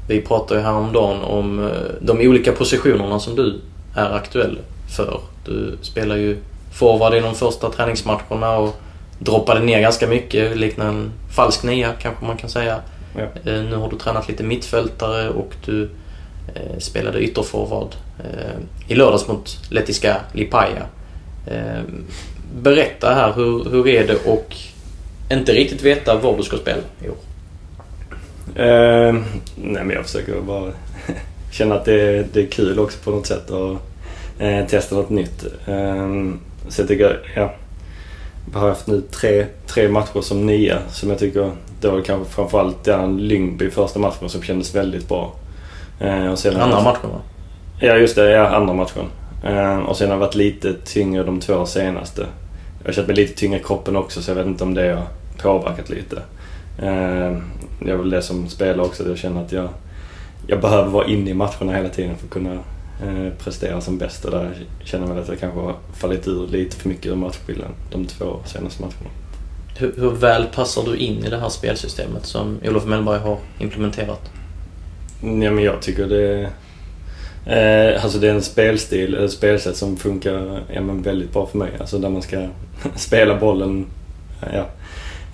vi 0.07 0.21
pratade 0.21 0.59
ju 0.59 0.65
häromdagen 0.65 1.21
om 1.21 1.59
eh, 1.59 1.71
de 2.01 2.19
olika 2.19 2.51
positionerna 2.51 3.19
som 3.19 3.35
du 3.35 3.61
är 3.95 4.15
aktuell 4.15 4.59
för. 4.95 5.19
Du 5.45 5.77
spelar 5.81 6.15
ju 6.15 6.37
forward 6.73 7.13
i 7.13 7.19
de 7.19 7.35
första 7.35 7.69
träningsmatcherna 7.69 8.57
och 8.57 8.75
droppade 9.19 9.59
ner 9.59 9.81
ganska 9.81 10.07
mycket, 10.07 10.57
liknar 10.57 10.85
en 10.85 11.11
falsk 11.35 11.63
nia 11.63 11.93
kanske 12.01 12.25
man 12.25 12.37
kan 12.37 12.49
säga. 12.49 12.79
Ja. 13.15 13.21
Eh, 13.21 13.63
nu 13.63 13.75
har 13.75 13.89
du 13.89 13.97
tränat 13.97 14.27
lite 14.27 14.43
mittfältare 14.43 15.29
och 15.29 15.55
du 15.65 15.89
eh, 16.55 16.77
spelade 16.79 17.19
ytterforward 17.19 17.95
eh, 18.19 18.57
i 18.87 18.95
lördags 18.95 19.27
mot 19.27 19.59
Lettiska 19.69 20.17
Lipaja. 20.33 20.85
Berätta 22.55 23.13
här, 23.13 23.33
hur, 23.33 23.69
hur 23.69 23.87
är 23.87 24.07
det 24.07 24.25
och 24.25 24.55
inte 25.31 25.51
riktigt 25.51 25.81
veta 25.81 26.15
var 26.15 26.37
du 26.37 26.43
ska 26.43 26.57
spela 26.57 26.81
i 27.03 27.09
år? 27.09 27.15
Eh, 28.55 29.13
nej 29.55 29.83
men 29.83 29.89
jag 29.89 30.05
försöker 30.05 30.41
bara 30.41 30.71
känna 31.51 31.75
att 31.75 31.85
det 31.85 32.01
är, 32.01 32.25
det 32.33 32.41
är 32.41 32.47
kul 32.47 32.79
också 32.79 32.97
på 33.03 33.11
något 33.11 33.27
sätt 33.27 33.49
och 33.49 33.77
eh, 34.43 34.67
testa 34.67 34.95
något 34.95 35.09
nytt. 35.09 35.45
Eh, 35.67 36.09
så 36.67 36.81
jag 36.81 36.87
tycker, 36.87 37.31
ja. 37.35 37.53
Jag 38.53 38.59
har 38.59 38.69
haft 38.69 38.87
nu 38.87 39.01
tre, 39.11 39.45
tre 39.67 39.89
matcher 39.89 40.21
som 40.21 40.45
nia 40.45 40.79
som 40.89 41.09
jag 41.09 41.19
tycker, 41.19 41.51
det 41.81 41.89
var 41.89 42.01
kanske 42.01 42.33
framförallt 42.33 42.83
den 42.83 43.17
Lyngby 43.17 43.69
första 43.69 43.99
matchen 43.99 44.29
som 44.29 44.41
kändes 44.41 44.75
väldigt 44.75 45.07
bra. 45.07 45.33
Eh, 45.99 46.31
och 46.31 46.39
sen 46.39 46.57
Andra 46.57 46.81
matchen 46.81 47.09
va? 47.09 47.19
Ja 47.79 47.95
just 47.95 48.15
det, 48.15 48.29
ja, 48.31 48.47
andra 48.47 48.73
matchen. 48.73 49.05
Eh, 49.43 49.79
och 49.79 49.97
sen 49.97 50.07
har 50.07 50.15
jag 50.15 50.19
varit 50.19 50.35
lite 50.35 50.73
tyngre 50.73 51.23
de 51.23 51.39
två 51.39 51.65
senaste. 51.65 52.25
Jag 52.79 52.87
har 52.87 52.93
känt 52.93 53.07
mig 53.07 53.15
lite 53.15 53.33
tyngre 53.35 53.59
i 53.59 53.63
kroppen 53.63 53.95
också 53.95 54.21
så 54.21 54.31
jag 54.31 54.35
vet 54.35 54.45
inte 54.45 54.63
om 54.63 54.73
det 54.73 54.93
har 54.93 55.07
påverkat 55.41 55.89
lite. 55.89 56.15
Eh, 56.77 57.37
det 57.79 57.91
är 57.91 57.95
väl 57.95 58.09
det 58.09 58.21
som 58.21 58.47
spelar 58.47 58.83
också, 58.83 59.09
jag 59.09 59.17
känner 59.17 59.41
att 59.41 59.51
jag, 59.51 59.69
jag 60.47 60.61
behöver 60.61 60.89
vara 60.89 61.07
inne 61.07 61.29
i 61.29 61.33
matcherna 61.33 61.73
hela 61.73 61.89
tiden 61.89 62.17
för 62.17 62.25
att 62.25 62.31
kunna 62.31 62.53
eh, 63.03 63.33
prestera 63.43 63.81
som 63.81 63.97
bäst. 63.97 64.25
Och 64.25 64.31
där 64.31 64.53
känner 64.83 65.07
jag 65.07 65.17
att 65.17 65.27
jag 65.27 65.39
kanske 65.39 65.59
har 65.59 65.75
fallit 65.93 66.27
ur 66.27 66.47
lite 66.47 66.75
för 66.75 66.89
mycket 66.89 67.05
ur 67.05 67.15
matchbilden 67.15 67.71
de 67.91 68.05
två 68.05 68.39
senaste 68.45 68.81
matcherna. 68.81 69.20
Hur, 69.81 69.93
hur 69.97 70.11
väl 70.11 70.45
passar 70.45 70.83
du 70.83 70.97
in 70.97 71.25
i 71.25 71.29
det 71.29 71.37
här 71.37 71.49
spelsystemet 71.49 72.25
som 72.25 72.59
Olof 72.65 72.85
Mellberg 72.85 73.19
har 73.19 73.37
implementerat? 73.59 74.31
Ja, 75.21 75.51
men 75.51 75.63
jag 75.63 75.81
tycker 75.81 76.07
det... 76.07 76.49
Eh, 77.45 78.03
alltså 78.03 78.19
det 78.19 78.27
är 78.27 78.33
en 78.33 78.41
spelstil, 78.41 79.15
ett 79.15 79.31
spelsätt 79.31 79.77
som 79.77 79.97
funkar 79.97 80.63
ja, 80.73 80.81
men 80.81 81.01
väldigt 81.01 81.33
bra 81.33 81.45
för 81.45 81.57
mig. 81.57 81.71
Alltså 81.79 81.97
där 81.97 82.09
man 82.09 82.21
ska 82.21 82.47
spela 82.95 83.35
bollen, 83.35 83.85
ja. 84.53 84.65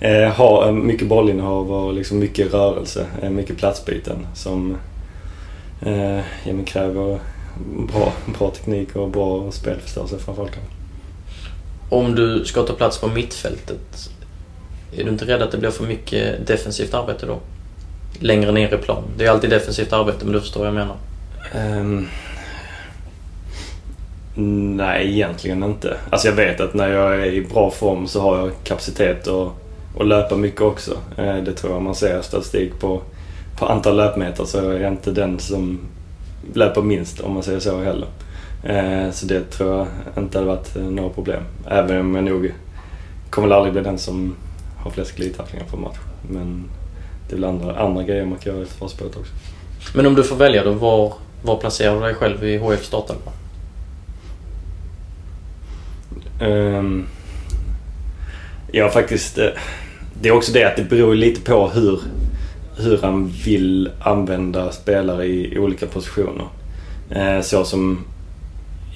Eh, 0.00 0.32
ha 0.32 0.66
eh, 0.66 0.72
mycket 0.72 1.08
bollinnehav 1.08 1.72
och 1.72 1.94
liksom 1.94 2.18
mycket 2.18 2.54
rörelse, 2.54 3.06
eh, 3.22 3.30
mycket 3.30 3.56
platsbyten 3.56 4.26
som 4.34 4.76
eh, 5.82 6.18
ja, 6.18 6.52
men 6.52 6.64
kräver 6.64 7.18
bra, 7.92 8.12
bra 8.38 8.50
teknik 8.50 8.96
och 8.96 9.10
bra 9.10 9.50
spelförståelse 9.52 10.18
framförallt. 10.18 10.52
kanske. 10.52 10.72
Om 11.88 12.14
du 12.14 12.44
ska 12.44 12.62
ta 12.62 12.72
plats 12.72 12.98
på 12.98 13.08
mittfältet, 13.08 14.10
är 14.96 15.04
du 15.04 15.10
inte 15.10 15.24
rädd 15.24 15.42
att 15.42 15.50
det 15.50 15.58
blir 15.58 15.70
för 15.70 15.84
mycket 15.84 16.46
defensivt 16.46 16.94
arbete 16.94 17.26
då? 17.26 17.38
Längre 18.20 18.52
ner 18.52 18.74
i 18.74 18.78
plan. 18.78 19.02
Det 19.16 19.26
är 19.26 19.30
alltid 19.30 19.50
defensivt 19.50 19.92
arbete 19.92 20.24
men 20.24 20.32
du 20.32 20.40
förstår 20.40 20.60
vad 20.60 20.68
jag 20.68 20.74
menar. 20.74 20.96
Um, 21.54 22.08
nej, 24.76 25.12
egentligen 25.12 25.62
inte. 25.62 25.96
Alltså 26.10 26.28
jag 26.28 26.34
vet 26.34 26.60
att 26.60 26.74
när 26.74 26.88
jag 26.88 27.14
är 27.14 27.26
i 27.26 27.40
bra 27.40 27.70
form 27.70 28.06
så 28.06 28.20
har 28.20 28.38
jag 28.38 28.50
kapacitet 28.64 29.28
att, 29.28 29.52
att 29.98 30.06
löpa 30.06 30.36
mycket 30.36 30.60
också. 30.60 30.96
Eh, 31.16 31.36
det 31.36 31.52
tror 31.52 31.72
jag 31.72 31.82
man 31.82 31.94
ser 31.94 32.22
statistik 32.22 32.80
på, 32.80 33.02
på 33.58 33.66
antal 33.66 33.96
löpmeter 33.96 34.44
så 34.44 34.70
är 34.70 34.80
jag 34.80 34.92
inte 34.92 35.10
den 35.10 35.38
som 35.38 35.80
löper 36.54 36.82
minst 36.82 37.20
om 37.20 37.34
man 37.34 37.42
säger 37.42 37.60
så 37.60 37.82
heller. 37.82 38.08
Eh, 38.64 39.10
så 39.10 39.26
det 39.26 39.50
tror 39.50 39.76
jag 39.76 39.86
inte 40.24 40.38
hade 40.38 40.48
varit 40.48 40.76
eh, 40.76 40.82
några 40.82 41.10
problem. 41.10 41.42
Även 41.68 42.00
om 42.00 42.14
jag 42.14 42.24
nog 42.24 42.54
kommer 43.30 43.50
aldrig 43.50 43.72
bli 43.72 43.82
den 43.82 43.98
som 43.98 44.34
har 44.78 44.90
flest 44.90 45.16
glidtacklingar 45.16 45.66
på 45.66 45.76
match. 45.76 45.98
Men 46.30 46.64
det 47.28 47.34
är 47.34 47.36
väl 47.36 47.44
andra, 47.44 47.76
andra 47.76 48.02
grejer 48.02 48.24
man 48.26 48.38
kan 48.38 48.52
göra 48.52 48.62
i 48.62 48.66
försvarsspelet 48.66 49.16
också. 49.16 49.32
Men 49.94 50.06
om 50.06 50.14
du 50.14 50.24
får 50.24 50.36
välja 50.36 50.64
då, 50.64 50.72
var, 50.72 51.12
var 51.42 51.56
placerar 51.56 51.94
du 51.94 52.00
dig 52.00 52.14
själv 52.14 52.44
i 52.44 52.58
HF 52.58 52.84
startelva? 52.84 53.32
Um, 56.40 57.06
ja, 58.72 58.88
faktiskt. 58.88 59.38
Eh, 59.38 59.48
det 60.20 60.28
är 60.28 60.32
också 60.32 60.52
det 60.52 60.64
att 60.64 60.76
det 60.76 60.84
beror 60.84 61.14
lite 61.14 61.40
på 61.40 61.68
hur, 61.68 62.00
hur 62.76 62.98
han 63.02 63.28
vill 63.44 63.90
använda 64.00 64.72
spelare 64.72 65.26
i 65.26 65.58
olika 65.58 65.86
positioner. 65.86 66.46
Uh, 67.16 67.40
så 67.40 67.64
som 67.64 68.04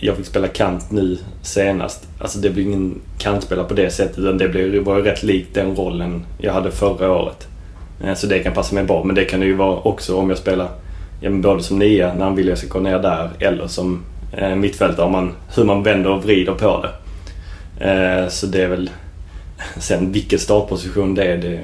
jag 0.04 0.16
fick 0.16 0.26
spela 0.26 0.48
kant 0.48 0.90
nu 0.90 1.18
senast. 1.42 2.08
Alltså 2.18 2.38
det 2.38 2.50
blir 2.50 2.64
ingen 2.64 3.00
kantspelare 3.18 3.68
på 3.68 3.74
det 3.74 3.90
sättet 3.90 4.18
utan 4.18 4.38
det 4.38 4.48
blir, 4.48 4.80
var 4.80 4.96
ju 4.96 5.02
rätt 5.02 5.22
likt 5.22 5.54
den 5.54 5.76
rollen 5.76 6.24
jag 6.38 6.52
hade 6.52 6.70
förra 6.70 7.12
året. 7.12 7.48
Eh, 8.04 8.14
så 8.14 8.26
det 8.26 8.38
kan 8.38 8.52
passa 8.52 8.74
mig 8.74 8.84
bra. 8.84 9.04
Men 9.04 9.14
det 9.14 9.24
kan 9.24 9.40
det 9.40 9.46
ju 9.46 9.54
vara 9.54 9.76
också 9.76 10.16
om 10.16 10.28
jag 10.28 10.38
spelar 10.38 10.68
ja, 11.20 11.30
både 11.30 11.62
som 11.62 11.78
nia 11.78 12.14
när 12.14 12.24
han 12.24 12.36
vill 12.36 12.46
att 12.46 12.48
jag 12.48 12.58
ska 12.58 12.68
gå 12.68 12.80
ner 12.80 12.98
där 12.98 13.30
eller 13.38 13.66
som 13.66 14.04
eh, 14.32 14.54
mittfältare 14.54 15.10
man, 15.10 15.32
hur 15.54 15.64
man 15.64 15.82
vänder 15.82 16.10
och 16.10 16.24
vrider 16.24 16.54
på 16.54 16.86
det. 16.86 16.92
Eh, 17.90 18.28
så 18.28 18.46
det 18.46 18.62
är 18.62 18.68
väl... 18.68 18.90
Sen 19.76 20.12
vilken 20.12 20.38
startposition 20.38 21.14
det 21.14 21.24
är, 21.24 21.36
det, 21.36 21.60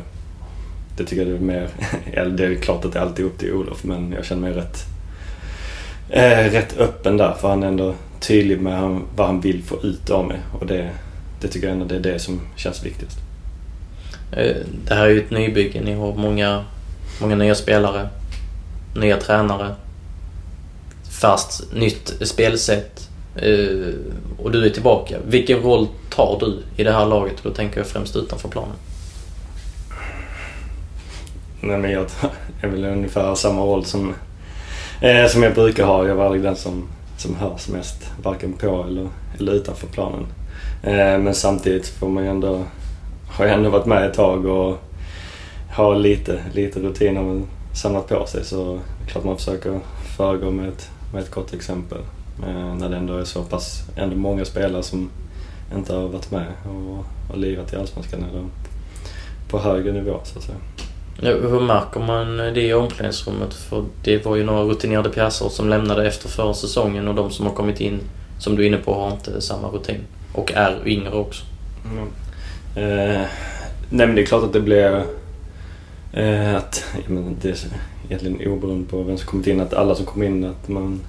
det 0.97 1.05
tycker 1.05 1.23
jag 1.23 1.33
det 1.33 1.37
är 1.37 1.41
mer... 1.41 1.69
Eller 2.13 2.31
det 2.31 2.47
är 2.47 2.55
klart 2.55 2.85
att 2.85 2.93
det 2.93 3.01
alltid 3.01 3.25
är 3.25 3.29
upp 3.29 3.39
till 3.39 3.53
Olof 3.53 3.85
men 3.85 4.13
jag 4.13 4.25
känner 4.25 4.43
mig 4.43 4.53
rätt, 4.53 4.79
eh, 6.11 6.53
rätt 6.53 6.79
öppen 6.79 7.17
där 7.17 7.33
för 7.41 7.49
han 7.49 7.63
är 7.63 7.69
ändå 7.69 7.95
tydlig 8.21 8.61
med 8.61 9.01
vad 9.17 9.27
han 9.27 9.41
vill 9.41 9.63
få 9.63 9.83
ut 9.83 10.11
av 10.11 10.27
mig 10.27 10.39
och 10.61 10.67
det, 10.67 10.91
det 11.41 11.49
tycker 11.49 11.67
jag 11.67 11.75
ändå 11.75 11.87
det 11.87 11.97
är 11.97 12.13
det 12.13 12.19
som 12.19 12.41
känns 12.57 12.85
viktigast. 12.85 13.19
Eh, 14.33 14.57
det 14.85 14.95
här 14.95 15.07
är 15.07 15.11
ju 15.11 15.21
ett 15.21 15.31
nybygge. 15.31 15.81
Ni 15.81 15.95
har 15.95 16.15
många, 16.15 16.65
många 17.21 17.37
nya 17.37 17.55
spelare, 17.55 18.09
nya 18.97 19.17
tränare, 19.17 19.75
fast 21.11 21.73
nytt 21.73 22.15
spelsätt. 22.21 23.05
Uh, 23.43 23.95
och 24.39 24.51
du 24.51 24.67
är 24.67 24.71
tillbaka. 24.71 25.17
Vilken 25.27 25.61
roll 25.61 25.89
tar 26.11 26.39
du 26.41 26.63
i 26.77 26.85
det 26.85 26.93
här 26.93 27.07
laget? 27.07 27.35
då 27.43 27.51
tänker 27.51 27.79
jag 27.79 27.87
främst 27.87 28.17
utanför 28.17 28.49
planen. 28.49 28.77
Nej 31.61 31.79
men 31.79 31.91
jag 31.91 32.07
är 32.61 32.69
väl 32.69 32.85
ungefär 32.85 33.35
samma 33.35 33.63
roll 33.63 33.85
som, 33.85 34.15
eh, 35.01 35.27
som 35.27 35.43
jag 35.43 35.55
brukar 35.55 35.85
ha. 35.87 36.07
Jag 36.07 36.15
var 36.15 36.25
aldrig 36.25 36.43
den 36.43 36.57
som, 36.57 36.89
som 37.21 37.35
hörs 37.37 37.69
mest. 37.69 38.11
Varken 38.23 38.53
på 38.53 38.85
eller, 38.89 39.09
eller 39.39 39.53
utanför 39.53 39.87
planen. 39.87 40.27
Eh, 40.83 41.19
men 41.19 41.35
samtidigt 41.35 41.89
får 41.89 42.09
man 42.09 42.25
ju 42.25 42.31
ändå, 42.31 42.65
har 43.29 43.45
jag 43.45 43.55
ändå 43.55 43.71
varit 43.71 43.87
med 43.87 44.07
ett 44.07 44.15
tag 44.15 44.45
och 44.47 44.79
har 45.71 45.97
lite, 45.97 46.41
lite 46.53 46.81
och 47.19 47.47
samlat 47.73 48.09
på 48.09 48.27
sig. 48.27 48.45
Så 48.45 48.81
det 48.99 49.05
är 49.05 49.09
klart 49.09 49.25
man 49.25 49.37
försöker 49.37 49.81
föregå 50.17 50.51
med 50.51 50.69
ett, 50.69 50.91
med 51.13 51.23
ett 51.23 51.31
gott 51.31 51.55
exempel. 51.55 51.99
Eh, 52.47 52.75
när 52.75 52.89
det 52.89 52.97
ändå 52.97 53.17
är 53.17 53.25
så 53.25 53.43
pass 53.43 53.83
ändå 53.97 54.17
många 54.17 54.45
spelare 54.45 54.83
som 54.83 55.11
inte 55.77 55.95
har 55.95 56.09
varit 56.09 56.31
med 56.31 56.47
och, 56.65 57.05
och 57.31 57.39
lirat 57.39 57.73
i 57.73 57.77
Allsvenskan 57.77 58.25
eller 58.31 58.45
på 59.51 59.59
högre 59.59 59.93
nivå 59.93 60.21
så 60.25 60.39
att 60.39 60.45
säga. 60.45 60.59
Ja, 61.21 61.31
hur 61.31 61.61
märker 61.61 62.01
man 62.01 62.37
det 62.37 62.61
i 62.61 62.75
omklädningsrummet? 62.75 63.55
För 63.55 63.85
det 64.03 64.27
var 64.27 64.37
ju 64.37 64.45
några 64.45 64.63
rutinerade 64.63 65.11
pjäser 65.11 65.49
som 65.49 65.69
lämnade 65.69 66.07
efter 66.07 66.29
förra 66.29 66.55
säsongen 66.55 67.09
och 67.09 67.15
de 67.15 67.31
som 67.31 67.47
har 67.47 67.53
kommit 67.53 67.81
in, 67.81 68.01
som 68.39 68.57
du 68.57 68.63
är 68.63 68.67
inne 68.67 68.77
på, 68.77 68.95
har 68.95 69.13
inte 69.13 69.41
samma 69.41 69.69
rutin. 69.69 70.01
Och 70.33 70.53
är 70.53 70.89
yngre 70.89 71.13
också. 71.13 71.45
Mm. 71.85 72.09
Eh, 72.77 73.27
nej 73.91 74.07
men 74.07 74.15
det 74.15 74.23
är 74.23 74.27
klart 74.27 74.45
att 74.45 74.53
det 74.53 74.61
blir... 74.61 75.05
Eh, 76.13 76.57
att, 76.57 76.85
jag 77.03 77.11
menar, 77.11 77.33
det 77.43 77.49
är 77.49 77.57
egentligen 78.07 78.53
oberoende 78.53 78.89
på 78.89 79.03
vem 79.03 79.19
som 79.19 79.27
kommit 79.27 79.47
in, 79.47 79.61
att 79.61 79.75
alla 79.75 79.95
som 79.95 80.07
kommer 80.07 80.27
in, 80.27 80.45
att 80.45 80.69
man 80.69 81.01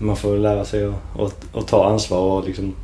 man 0.00 0.16
får 0.16 0.38
lära 0.38 0.64
sig 0.64 0.84
att, 0.84 1.20
att, 1.20 1.56
att 1.56 1.68
ta 1.68 1.84
ansvar 1.84 2.18
och 2.18 2.44
liksom 2.44 2.74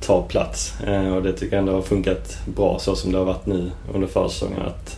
ta 0.00 0.22
plats. 0.22 0.80
Eh, 0.80 1.14
och 1.14 1.22
det 1.22 1.32
tycker 1.32 1.56
jag 1.56 1.60
ändå 1.60 1.72
har 1.72 1.82
funkat 1.82 2.38
bra 2.56 2.78
så 2.78 2.96
som 2.96 3.12
det 3.12 3.18
har 3.18 3.24
varit 3.24 3.46
nu 3.46 3.70
under 3.94 4.08
försäsongen. 4.08 4.62
Att 4.62 4.97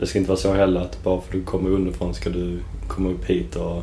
det 0.00 0.06
ska 0.06 0.18
inte 0.18 0.28
vara 0.28 0.40
så 0.40 0.52
heller 0.52 0.80
att 0.80 1.02
bara 1.02 1.20
för 1.20 1.26
att 1.26 1.32
du 1.32 1.44
kommer 1.44 1.70
underifrån 1.70 2.14
ska 2.14 2.30
du 2.30 2.58
komma 2.88 3.10
upp 3.10 3.24
hit 3.24 3.56
och 3.56 3.82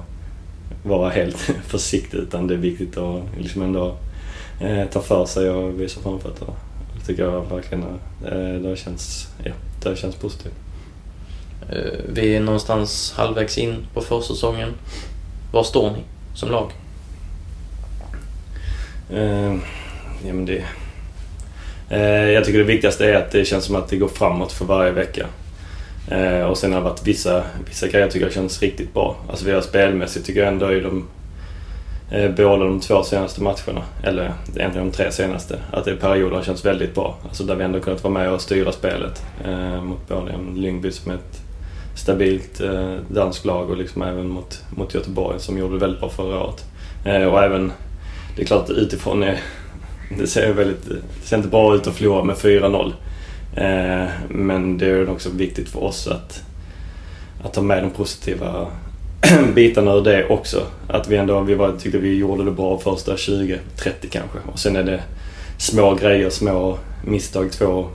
vara 0.83 1.09
helt 1.09 1.37
försiktig. 1.67 2.17
Utan 2.17 2.47
det 2.47 2.53
är 2.53 2.57
viktigt 2.57 2.97
att 2.97 3.21
liksom 3.39 3.61
ändå 3.61 3.95
eh, 4.61 4.85
ta 4.85 5.01
för 5.01 5.25
sig 5.25 5.49
och 5.49 5.81
visa 5.81 6.01
framfötterna. 6.01 6.53
Det 6.95 7.05
tycker 7.05 7.23
jag 7.23 7.49
verkligen 7.49 7.83
eh, 8.25 8.61
det, 8.61 8.69
har 8.69 8.75
känts, 8.75 9.27
ja, 9.43 9.51
det 9.83 9.89
har 9.89 9.95
känts 9.95 10.17
positivt. 10.17 10.53
Eh, 11.69 11.99
vi 12.13 12.35
är 12.35 12.39
någonstans 12.39 13.13
halvvägs 13.17 13.57
in 13.57 13.75
på 13.93 14.01
försäsongen. 14.01 14.69
Var 15.53 15.63
står 15.63 15.91
ni 15.91 15.99
som 16.35 16.51
lag? 16.51 16.71
Uh, 19.13 19.57
ja, 20.27 20.33
men 20.33 20.45
det, 20.45 20.63
uh, 21.91 22.31
jag 22.31 22.45
tycker 22.45 22.59
det 22.59 22.65
viktigaste 22.65 23.05
är 23.05 23.15
att 23.15 23.31
det 23.31 23.45
känns 23.45 23.65
som 23.65 23.75
att 23.75 23.89
det 23.89 23.97
går 23.97 24.07
framåt 24.07 24.51
för 24.51 24.65
varje 24.65 24.91
vecka. 24.91 25.27
Eh, 26.07 26.41
och 26.41 26.57
sen 26.57 26.73
har 26.73 26.79
det 26.79 26.89
varit 26.89 27.07
vissa, 27.07 27.43
vissa 27.69 27.87
grejer 27.87 28.05
jag 28.05 28.11
tycker 28.11 28.29
känns 28.29 28.61
riktigt 28.61 28.93
bra. 28.93 29.15
Alltså 29.29 29.45
vi 29.45 29.51
har 29.51 29.61
spelmässigt 29.61 30.25
tycker 30.25 30.39
jag 30.39 30.47
ändå 30.47 30.73
i 30.73 30.79
de 30.79 31.07
eh, 32.11 32.31
båda 32.31 32.63
de 32.63 32.79
två 32.79 33.03
senaste 33.03 33.43
matcherna, 33.43 33.83
eller 34.03 34.33
egentligen 34.55 34.87
de 34.87 34.91
tre 34.91 35.11
senaste, 35.11 35.59
att 35.71 35.85
det 35.85 35.91
i 35.91 35.95
perioder 35.95 36.35
har 36.35 36.43
känts 36.43 36.65
väldigt 36.65 36.95
bra. 36.95 37.15
Alltså 37.27 37.43
där 37.43 37.55
vi 37.55 37.63
ändå 37.63 37.79
kunnat 37.79 38.03
vara 38.03 38.13
med 38.13 38.31
och 38.31 38.41
styra 38.41 38.71
spelet 38.71 39.25
eh, 39.45 39.83
mot 39.83 40.07
både 40.07 40.31
Lyngby 40.55 40.91
som 40.91 41.11
ett 41.11 41.41
stabilt 41.95 42.61
eh, 42.61 42.95
danskt 43.07 43.45
lag 43.45 43.69
och 43.69 43.77
liksom 43.77 44.01
även 44.01 44.27
mot, 44.27 44.63
mot 44.69 44.93
Göteborg 44.93 45.39
som 45.39 45.57
gjorde 45.57 45.73
det 45.73 45.79
väldigt 45.79 45.99
bra 45.99 46.09
förra 46.09 46.43
året. 46.43 46.65
Eh, 47.05 47.23
och 47.23 47.43
även 47.43 47.71
det 48.35 48.41
är 48.41 48.45
klart 48.45 48.69
utifrån 48.69 49.23
är, 49.23 49.39
det 50.17 50.27
ser 50.27 50.53
väldigt, 50.53 50.89
det 50.89 51.27
ser 51.27 51.37
inte 51.37 51.49
bra 51.49 51.75
ut 51.75 51.87
att 51.87 51.95
förlora 51.95 52.23
med 52.23 52.35
4-0. 52.35 52.93
Eh, 53.57 54.09
men 54.29 54.77
det 54.77 54.85
är 54.85 55.09
också 55.09 55.29
viktigt 55.29 55.69
för 55.69 55.83
oss 55.83 56.07
att, 56.07 56.43
att 57.43 57.53
ta 57.53 57.61
med 57.61 57.83
de 57.83 57.89
positiva 57.89 58.67
bitarna 59.55 59.93
ur 59.93 60.01
det 60.01 60.27
också. 60.27 60.61
Att 60.87 61.07
vi 61.07 61.17
ändå, 61.17 61.41
vi 61.41 61.55
var, 61.55 61.71
tyckte 61.71 61.97
vi 61.97 62.15
gjorde 62.15 62.43
det 62.43 62.51
bra 62.51 62.79
första 62.79 63.15
20-30 63.15 63.59
kanske. 64.11 64.37
Och 64.51 64.59
sen 64.59 64.75
är 64.75 64.83
det 64.83 65.03
små 65.57 65.95
grejer, 65.95 66.29
små 66.29 66.77
misstag. 67.05 67.51
Två, 67.51 67.87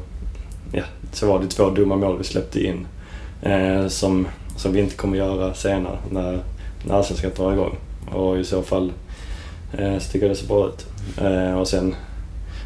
ja, 0.72 0.83
så 1.12 1.27
var 1.27 1.40
det 1.40 1.48
två 1.48 1.70
dumma 1.70 1.96
mål 1.96 2.18
vi 2.18 2.25
släppte 2.25 2.66
in. 2.66 2.87
Eh, 3.42 3.87
som, 3.88 4.29
som 4.57 4.72
vi 4.72 4.81
inte 4.81 4.96
kommer 4.96 5.16
göra 5.16 5.55
senare 5.55 5.98
när, 6.11 6.40
när 6.87 6.94
Allsvenskan 6.94 7.31
drar 7.37 7.53
igång. 7.53 7.77
Och 8.12 8.38
i 8.38 8.44
så 8.44 8.62
fall 8.62 8.92
Eh, 9.79 9.98
så 9.98 10.12
tycker 10.12 10.27
jag 10.27 10.37
det 10.37 10.40
ser 10.40 10.48
bra 10.48 10.68
ut. 10.68 10.87
Eh, 11.18 11.59
och 11.59 11.68
sen 11.68 11.94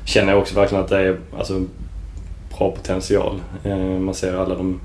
känner 0.04 0.32
jag 0.32 0.40
också 0.40 0.54
verkligen 0.54 0.84
att 0.84 0.90
det 0.90 0.98
är 0.98 1.18
alltså, 1.38 1.64
bra 2.58 2.70
potential. 2.70 3.40
Eh, 3.64 3.76
man 3.78 4.14
ser 4.14 4.34
alla 4.34 4.54
de, 4.54 4.80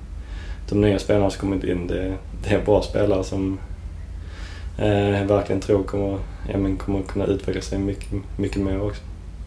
de 0.69 0.81
nya 0.81 0.99
spelarna 0.99 1.29
som 1.29 1.39
kommit 1.39 1.63
in. 1.63 1.87
Det, 1.87 2.17
det 2.43 2.49
är 2.55 2.65
bra 2.65 2.81
spelare 2.81 3.23
som 3.23 3.59
jag 4.77 5.25
verkligen 5.25 5.61
tror 5.61 5.83
kommer, 5.83 6.19
ja, 6.51 6.57
men 6.57 6.77
kommer 6.77 7.01
kunna 7.01 7.25
utveckla 7.25 7.61
sig 7.61 7.79
mycket, 7.79 8.11
mycket 8.37 8.61
mer 8.61 8.81
också. 8.81 9.01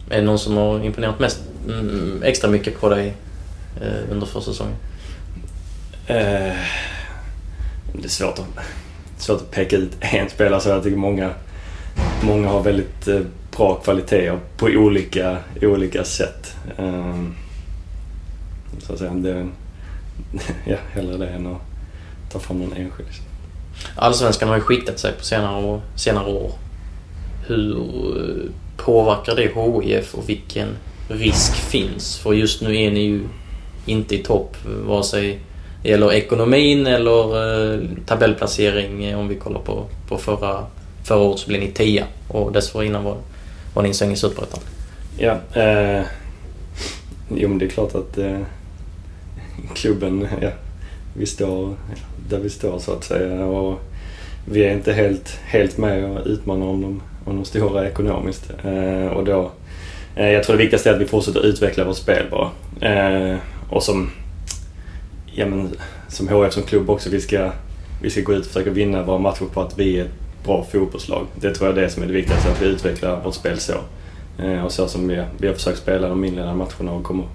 Är 0.09 0.17
det 0.17 0.23
någon 0.23 0.39
som 0.39 0.57
har 0.57 0.85
imponerat 0.85 1.19
mest, 1.19 1.39
mm, 1.67 2.23
extra 2.23 2.49
mycket 2.49 2.79
på 2.79 2.89
dig 2.89 3.13
eh, 3.81 4.11
under 4.11 4.25
försäsongen? 4.25 4.75
Eh, 6.07 6.55
det 7.93 8.03
är 8.03 8.09
svårt 8.09 8.39
att, 8.39 8.65
svårt 9.17 9.41
att 9.41 9.51
peka 9.51 9.75
ut 9.75 9.91
en 9.99 10.29
spelare 10.29 10.61
så 10.61 10.69
jag 10.69 10.83
tycker 10.83 10.97
många 10.97 11.31
många 12.23 12.47
har 12.47 12.63
väldigt 12.63 13.07
eh, 13.07 13.19
bra 13.57 13.75
kvaliteter 13.75 14.39
på 14.57 14.65
olika, 14.65 15.37
olika 15.61 16.03
sätt. 16.03 16.55
Ehm, 16.77 17.35
så 18.79 18.93
att 18.93 18.99
säga, 18.99 19.11
det, 19.11 19.47
ja, 20.65 20.77
hellre 20.91 21.17
det 21.17 21.27
än 21.27 21.47
att 21.47 21.61
ta 22.31 22.39
fram 22.39 22.59
någon 22.59 22.73
enskild. 22.73 23.09
Allsvenskan 23.95 24.49
har 24.49 24.55
ju 24.55 24.61
skiktat 24.61 24.99
sig 24.99 25.13
på 25.13 25.23
senare, 25.23 25.81
senare 25.95 26.31
år. 26.31 26.51
Hur 27.47 27.77
eh, 28.17 28.51
påverkar 28.77 29.35
det 29.35 29.81
HIF 29.83 30.15
och 30.15 30.29
vilken 30.29 30.67
risk 31.07 31.53
finns? 31.55 32.17
För 32.17 32.33
just 32.33 32.61
nu 32.61 32.81
är 32.81 32.91
ni 32.91 32.99
ju 32.99 33.23
inte 33.85 34.15
i 34.15 34.17
topp 34.17 34.57
vare 34.85 35.03
sig 35.03 35.39
det 35.85 35.91
gäller 35.91 36.13
ekonomin 36.13 36.87
eller 36.87 37.73
eh, 37.73 37.79
tabellplacering 38.05 39.15
om 39.15 39.27
vi 39.27 39.35
kollar 39.35 39.59
på, 39.59 39.85
på 40.07 40.17
förra, 40.17 40.65
förra 41.03 41.19
året 41.19 41.39
så 41.39 41.47
blev 41.47 41.61
ni 41.61 41.67
tia 41.67 42.05
och 42.27 42.51
dessförinnan 42.51 43.03
var, 43.03 43.17
var 43.73 43.83
ni 43.83 43.91
en 44.01 44.11
i 44.11 44.15
Superettan. 44.15 44.59
Ja, 45.17 45.37
eh, 45.53 46.03
jo 47.29 47.49
men 47.49 47.57
det 47.57 47.65
är 47.65 47.69
klart 47.69 47.95
att 47.95 48.17
eh, 48.17 48.39
klubben, 49.75 50.27
ja, 50.41 50.49
vi 51.13 51.25
står 51.25 51.75
där 52.29 52.39
vi 52.39 52.49
står 52.49 52.79
så 52.79 52.91
att 52.91 53.03
säga. 53.03 53.45
Och 53.45 53.79
vi 54.45 54.63
är 54.63 54.73
inte 54.73 54.93
helt, 54.93 55.39
helt 55.45 55.77
med 55.77 56.05
och 56.05 56.27
utmanar 56.27 56.65
om 56.65 56.81
de, 56.81 57.01
om 57.25 57.35
de 57.35 57.45
stora 57.45 57.87
ekonomiskt. 57.87 58.51
Eh, 58.63 59.07
och 59.07 59.25
då, 59.25 59.51
eh, 60.15 60.29
jag 60.29 60.43
tror 60.43 60.55
det 60.55 60.63
viktigaste 60.63 60.89
är 60.89 60.93
att 60.93 61.01
vi 61.01 61.05
fortsätter 61.05 61.45
utveckla 61.45 61.83
vårt 61.83 61.97
spel 61.97 62.25
bara. 62.31 62.49
Eh, 62.89 63.37
och 63.69 63.83
som, 63.83 64.11
ja, 65.25 65.45
men, 65.45 65.69
som 66.07 66.27
HF 66.27 66.53
som 66.53 66.63
klubb 66.63 66.89
också, 66.89 67.09
vi 67.09 67.21
ska, 67.21 67.51
vi 68.01 68.09
ska 68.09 68.21
gå 68.21 68.33
ut 68.33 68.39
och 68.39 68.45
försöka 68.45 68.69
vinna 68.69 69.03
våra 69.03 69.19
matcher 69.19 69.45
på 69.53 69.61
att 69.61 69.79
vi 69.79 69.99
är 69.99 70.05
ett 70.05 70.11
bra 70.45 70.65
fotbollslag. 70.71 71.25
Det 71.35 71.53
tror 71.53 71.69
jag 71.69 71.77
är 71.77 71.81
det 71.81 71.89
som 71.89 72.03
är 72.03 72.07
det 72.07 72.13
viktigaste, 72.13 72.51
att 72.51 72.61
vi 72.61 72.65
utvecklar 72.65 73.21
vårt 73.23 73.35
spel 73.35 73.59
så. 73.59 73.73
Eh, 74.43 74.65
och 74.65 74.71
så 74.71 74.87
som 74.87 75.07
vi, 75.07 75.23
vi 75.37 75.47
har 75.47 75.53
försökt 75.53 75.77
spela 75.77 76.07
de 76.07 76.25
inledande 76.25 76.55
matcherna 76.55 76.91
och 76.91 77.03
kommer, 77.03 77.25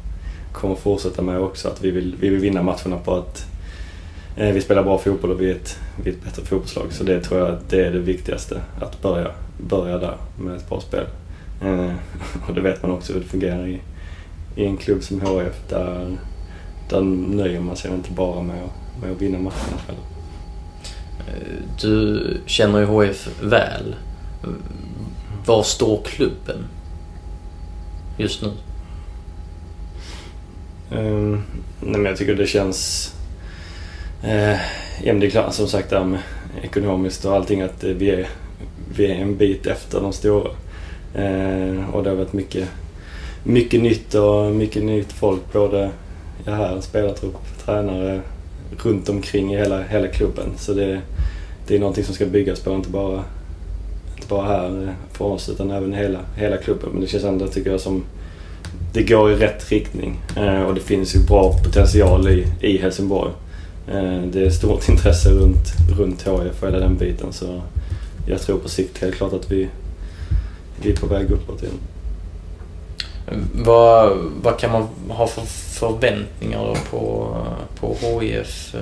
kommer 0.53 0.75
fortsätta 0.75 1.23
med 1.23 1.41
också. 1.41 1.69
Att 1.69 1.85
vi 1.85 1.91
vill, 1.91 2.17
vi 2.21 2.29
vill 2.29 2.41
vinna 2.41 2.63
matcherna 2.63 2.97
på 3.05 3.15
att 3.15 3.47
eh, 4.37 4.53
vi 4.53 4.61
spelar 4.61 4.83
bra 4.83 4.99
fotboll 4.99 5.31
och 5.31 5.41
vi 5.41 5.51
är, 5.51 5.55
ett, 5.55 5.79
vi 6.05 6.11
är 6.11 6.15
ett 6.15 6.25
bättre 6.25 6.43
fotbollslag. 6.43 6.93
Så 6.93 7.05
det 7.05 7.21
tror 7.21 7.41
jag 7.41 7.59
det 7.69 7.87
är 7.87 7.93
det 7.93 7.99
viktigaste. 7.99 8.61
Att 8.81 9.03
börja, 9.03 9.31
börja 9.59 9.99
där 9.99 10.17
med 10.39 10.57
ett 10.57 10.69
bra 10.69 10.81
spel. 10.81 11.07
Eh, 11.63 11.93
och 12.49 12.55
det 12.55 12.61
vet 12.61 12.83
man 12.83 12.91
också 12.91 13.13
hur 13.13 13.21
det 13.21 13.27
fungerar 13.27 13.67
i, 13.67 13.81
i 14.57 14.65
en 14.65 14.77
klubb 14.77 15.03
som 15.03 15.21
HF. 15.21 15.69
Där, 15.69 16.17
där 16.89 17.01
nöjer 17.01 17.61
man 17.61 17.77
sig 17.77 17.91
inte 17.91 18.13
bara 18.13 18.43
med 18.43 18.65
att, 18.65 19.03
med 19.03 19.13
att 19.13 19.23
vinna 19.23 19.39
matcherna 19.39 19.79
själv. 19.87 19.99
Eh, 21.19 21.81
du 21.81 22.21
känner 22.47 22.79
ju 22.79 22.87
HF 22.87 23.29
väl. 23.43 23.95
Var 25.47 25.63
står 25.63 26.03
klubben 26.05 26.65
just 28.19 28.43
nu? 28.43 28.53
Um, 30.93 31.43
nej 31.81 32.01
men 32.01 32.05
jag 32.05 32.17
tycker 32.17 32.35
det 32.35 32.47
känns... 32.47 33.13
Uh, 34.25 34.53
ja 35.03 35.13
men 35.13 35.21
det 35.21 35.27
är 35.27 35.31
klart 35.31 35.55
som 35.55 35.69
sagt 35.69 35.91
där 35.91 36.05
med 36.05 36.21
ekonomiskt 36.63 37.25
och 37.25 37.35
allting 37.35 37.61
att 37.61 37.85
vi 37.85 38.11
är, 38.11 38.29
vi 38.97 39.07
är 39.07 39.15
en 39.15 39.37
bit 39.37 39.67
efter 39.67 40.01
de 40.01 40.13
stora. 40.13 40.51
Uh, 41.19 41.95
och 41.95 42.03
det 42.03 42.11
har 42.11 42.17
varit 42.17 42.33
mycket, 42.33 42.69
mycket 43.45 43.83
nytt 43.83 44.15
och 44.15 44.55
mycket 44.55 44.83
nytt 44.83 45.13
folk 45.13 45.53
både 45.53 45.91
ja, 46.45 46.53
här, 46.53 46.81
spelartrupp, 46.81 47.65
tränare 47.65 48.21
runt 48.79 49.09
omkring 49.09 49.55
i 49.55 49.57
hela, 49.57 49.83
hela 49.83 50.09
klubben. 50.09 50.51
Så 50.57 50.75
det, 50.75 51.01
det 51.67 51.75
är 51.75 51.79
någonting 51.79 52.05
som 52.05 52.15
ska 52.15 52.27
byggas 52.27 52.61
på, 52.61 52.73
inte 52.73 52.91
bara, 52.91 53.25
inte 54.15 54.29
bara 54.29 54.47
här 54.47 54.83
eh, 54.83 54.95
för 55.13 55.25
oss 55.25 55.49
utan 55.49 55.71
även 55.71 55.93
hela, 55.93 56.19
hela 56.37 56.57
klubben. 56.57 56.89
Men 56.93 57.01
det 57.01 57.07
känns 57.07 57.25
ändå, 57.25 57.47
tycker 57.47 57.71
jag, 57.71 57.81
som 57.81 58.05
det 58.93 59.03
går 59.03 59.33
i 59.33 59.35
rätt 59.35 59.71
riktning 59.71 60.21
eh, 60.37 60.63
och 60.63 60.75
det 60.75 60.81
finns 60.81 61.15
ju 61.15 61.19
bra 61.19 61.59
potential 61.65 62.29
i, 62.29 62.47
i 62.61 62.79
Helsingborg. 62.79 63.33
Eh, 63.89 64.23
det 64.23 64.47
är 64.47 64.51
stort 64.51 64.89
intresse 64.89 65.31
runt, 65.31 65.73
runt 65.99 66.23
HIF 66.23 66.63
och 66.63 66.69
hela 66.69 66.79
den 66.79 66.97
biten 66.97 67.33
så 67.33 67.63
jag 68.27 68.41
tror 68.41 68.59
på 68.59 68.69
sikt 68.69 68.99
helt 68.99 69.15
klart 69.15 69.33
att 69.33 69.53
vi, 69.53 69.69
vi 70.83 70.91
är 70.91 70.97
på 70.97 71.07
väg 71.07 71.31
uppåt 71.31 71.63
igen. 71.63 71.79
Vad, 73.53 74.19
vad 74.43 74.59
kan 74.59 74.73
man 74.73 74.89
ha 75.09 75.27
för 75.27 75.43
förväntningar 75.81 76.79
på, 76.91 77.37
på 77.81 78.21
HIF 78.21 78.75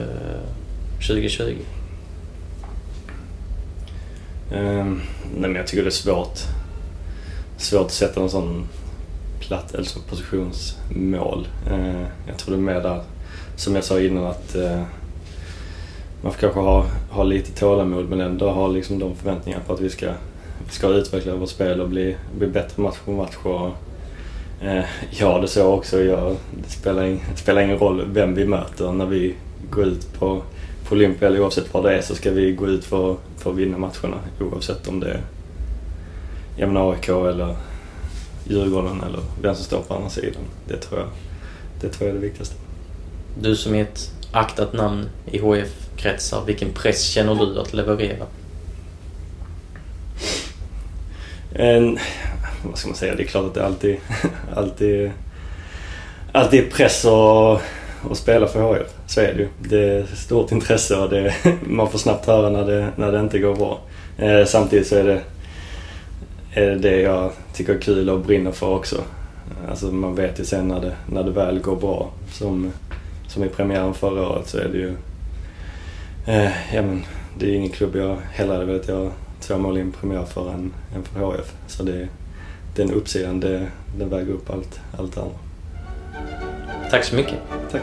2020? 0.95 1.57
Um, 4.53 5.03
nej 5.35 5.51
men 5.51 5.55
jag 5.55 5.67
tycker 5.67 5.83
det 5.83 5.89
är 5.89 5.91
svårt, 5.91 6.39
svårt 7.57 7.87
att 7.87 7.93
sätta 7.93 8.21
en 8.21 8.31
sån 8.31 8.69
platt 9.41 9.75
alltså 9.75 9.99
positionsmål. 10.09 11.49
Eh, 11.71 12.03
jag 12.27 12.39
tror 12.39 12.55
det 12.55 12.61
är 12.61 12.75
mer 12.75 12.81
där, 12.81 13.03
som 13.57 13.75
jag 13.75 13.85
sa 13.85 14.01
innan, 14.01 14.27
att 14.27 14.55
eh, 14.55 14.83
man 16.23 16.33
får 16.33 16.41
kanske 16.41 16.61
ha, 16.61 16.87
ha 17.11 17.23
lite 17.23 17.61
tålamod 17.61 18.09
men 18.09 18.21
ändå 18.21 18.51
ha 18.51 18.69
liksom 18.69 18.99
de 18.99 19.17
förväntningarna 19.17 19.65
på 19.67 19.73
att 19.73 19.81
vi 19.81 19.91
ska, 19.91 20.07
vi 20.67 20.73
ska 20.73 20.89
utveckla 20.89 21.35
vårt 21.35 21.49
spel 21.49 21.81
och 21.81 21.89
bli, 21.89 22.17
bli 22.39 22.47
bättre 22.47 22.83
match 22.83 22.97
för 23.05 23.13
match. 23.13 23.37
Och, 23.43 23.71
eh, 24.67 24.85
ja, 25.11 25.39
det 25.39 25.49
så 25.49 25.73
också. 25.73 26.01
Jag, 26.01 26.37
det 26.65 26.71
spelar, 26.71 27.05
in, 27.05 27.21
det 27.33 27.39
spelar 27.39 27.63
ingen 27.63 27.79
roll 27.79 28.05
vem 28.13 28.35
vi 28.35 28.47
möter 28.47 28.93
när 28.93 29.07
vi 29.07 29.35
går 29.71 29.85
ut 29.85 30.19
på, 30.19 30.43
på 30.89 30.95
Olympia 30.95 31.29
eller 31.29 31.41
oavsett 31.41 31.75
vad 31.75 31.85
det 31.85 31.99
är 31.99 32.03
så 32.03 32.15
ska 32.15 32.31
vi 32.31 32.53
gå 32.53 32.67
ut 32.67 32.85
för, 32.85 33.17
för 33.37 33.51
att 33.51 33.57
vinna 33.57 33.79
matcherna 33.79 34.17
oavsett 34.41 34.89
om 34.89 35.01
det 35.01 35.11
är 35.11 35.21
ja, 36.57 36.91
AIK 36.93 37.09
eller 37.09 37.57
Djurgården 38.49 39.03
eller 39.07 39.21
vem 39.43 39.55
som 39.55 39.65
står 39.65 39.83
på 39.83 39.95
andra 39.95 40.11
sidan. 40.11 40.43
Det 40.69 40.77
tror 40.77 41.01
jag, 41.01 41.09
det 41.81 41.89
tror 41.89 42.09
jag 42.09 42.17
är 42.17 42.21
det 42.21 42.27
viktigaste. 42.27 42.55
Du 43.41 43.57
som 43.57 43.75
är 43.75 43.83
ett 43.83 44.13
aktat 44.33 44.73
namn 44.73 45.09
i 45.27 45.39
HF-kretsar, 45.39 46.45
vilken 46.47 46.73
press 46.73 47.03
känner 47.03 47.35
du 47.35 47.61
att 47.61 47.73
leverera? 47.73 48.27
En, 51.53 51.99
vad 52.63 52.79
ska 52.79 52.89
man 52.89 52.97
säga? 52.97 53.15
Det 53.15 53.23
är 53.23 53.27
klart 53.27 53.45
att 53.45 53.55
det 53.55 53.67
alltid, 53.67 53.97
alltid, 54.55 55.11
alltid 56.33 56.65
är 56.65 56.71
press 56.71 57.05
att, 57.05 57.63
att 58.11 58.17
spela 58.17 58.47
för 58.47 58.61
HF. 58.61 58.89
Så 59.07 59.21
är 59.21 59.35
det 59.35 59.41
ju. 59.41 59.49
Det 59.69 59.85
är 59.85 60.07
stort 60.17 60.53
intresse 60.53 60.97
och 60.97 61.11
det, 61.11 61.35
man 61.67 61.91
får 61.91 61.99
snabbt 61.99 62.27
höra 62.27 62.51
när 62.51 62.65
det, 62.65 62.89
när 62.97 63.13
det 63.13 63.21
inte 63.21 63.39
går 63.39 63.55
bra. 63.57 63.81
Eh, 64.19 64.45
samtidigt 64.45 64.87
så 64.87 64.97
är 64.97 65.05
det 65.05 65.21
är 66.59 66.77
det 66.77 67.01
jag 67.01 67.33
tycker 67.55 67.75
är 67.75 67.81
kul 67.81 68.11
och 68.11 68.21
brinner 68.21 68.53
för 68.53 68.69
också. 68.69 69.03
Alltså 69.69 69.87
man 69.87 70.15
vet 70.15 70.41
ju 70.41 70.45
sen 70.45 70.69
när 70.69 70.81
det, 70.81 70.93
när 71.13 71.23
det 71.23 71.31
väl 71.31 71.59
går 71.61 71.77
bra. 71.77 72.11
Som, 72.33 72.73
som 73.29 73.45
i 73.45 73.49
premiären 73.49 73.95
förra 73.95 74.29
året 74.29 74.49
så 74.49 74.59
är 74.59 74.69
det 74.69 74.79
ju... 74.79 74.95
Eh, 76.27 76.75
ja 76.75 76.83
men 76.83 77.05
det 77.39 77.51
är 77.51 77.55
ingen 77.55 77.71
klubb 77.71 77.97
jag 77.97 78.17
hellre 78.33 78.53
hade 78.53 78.65
velat 78.65 78.89
göra 78.89 79.11
två 79.41 79.59
mål 79.59 79.79
i 79.79 79.81
en 79.81 79.93
premiär 79.93 80.25
för 80.25 80.51
än, 80.51 80.73
än 80.95 81.03
för 81.03 81.21
HF. 81.21 81.55
Så 81.67 81.83
det, 81.83 82.09
den 82.77 82.93
uppsidan, 82.93 83.41
det, 83.41 83.67
det 83.99 84.05
väger 84.05 84.33
upp 84.33 84.51
allt, 84.51 84.81
allt 84.99 85.19
annat. 85.19 85.33
Tack 86.91 87.05
så 87.05 87.17
mycket. 87.17 87.39
Tack. 87.71 87.83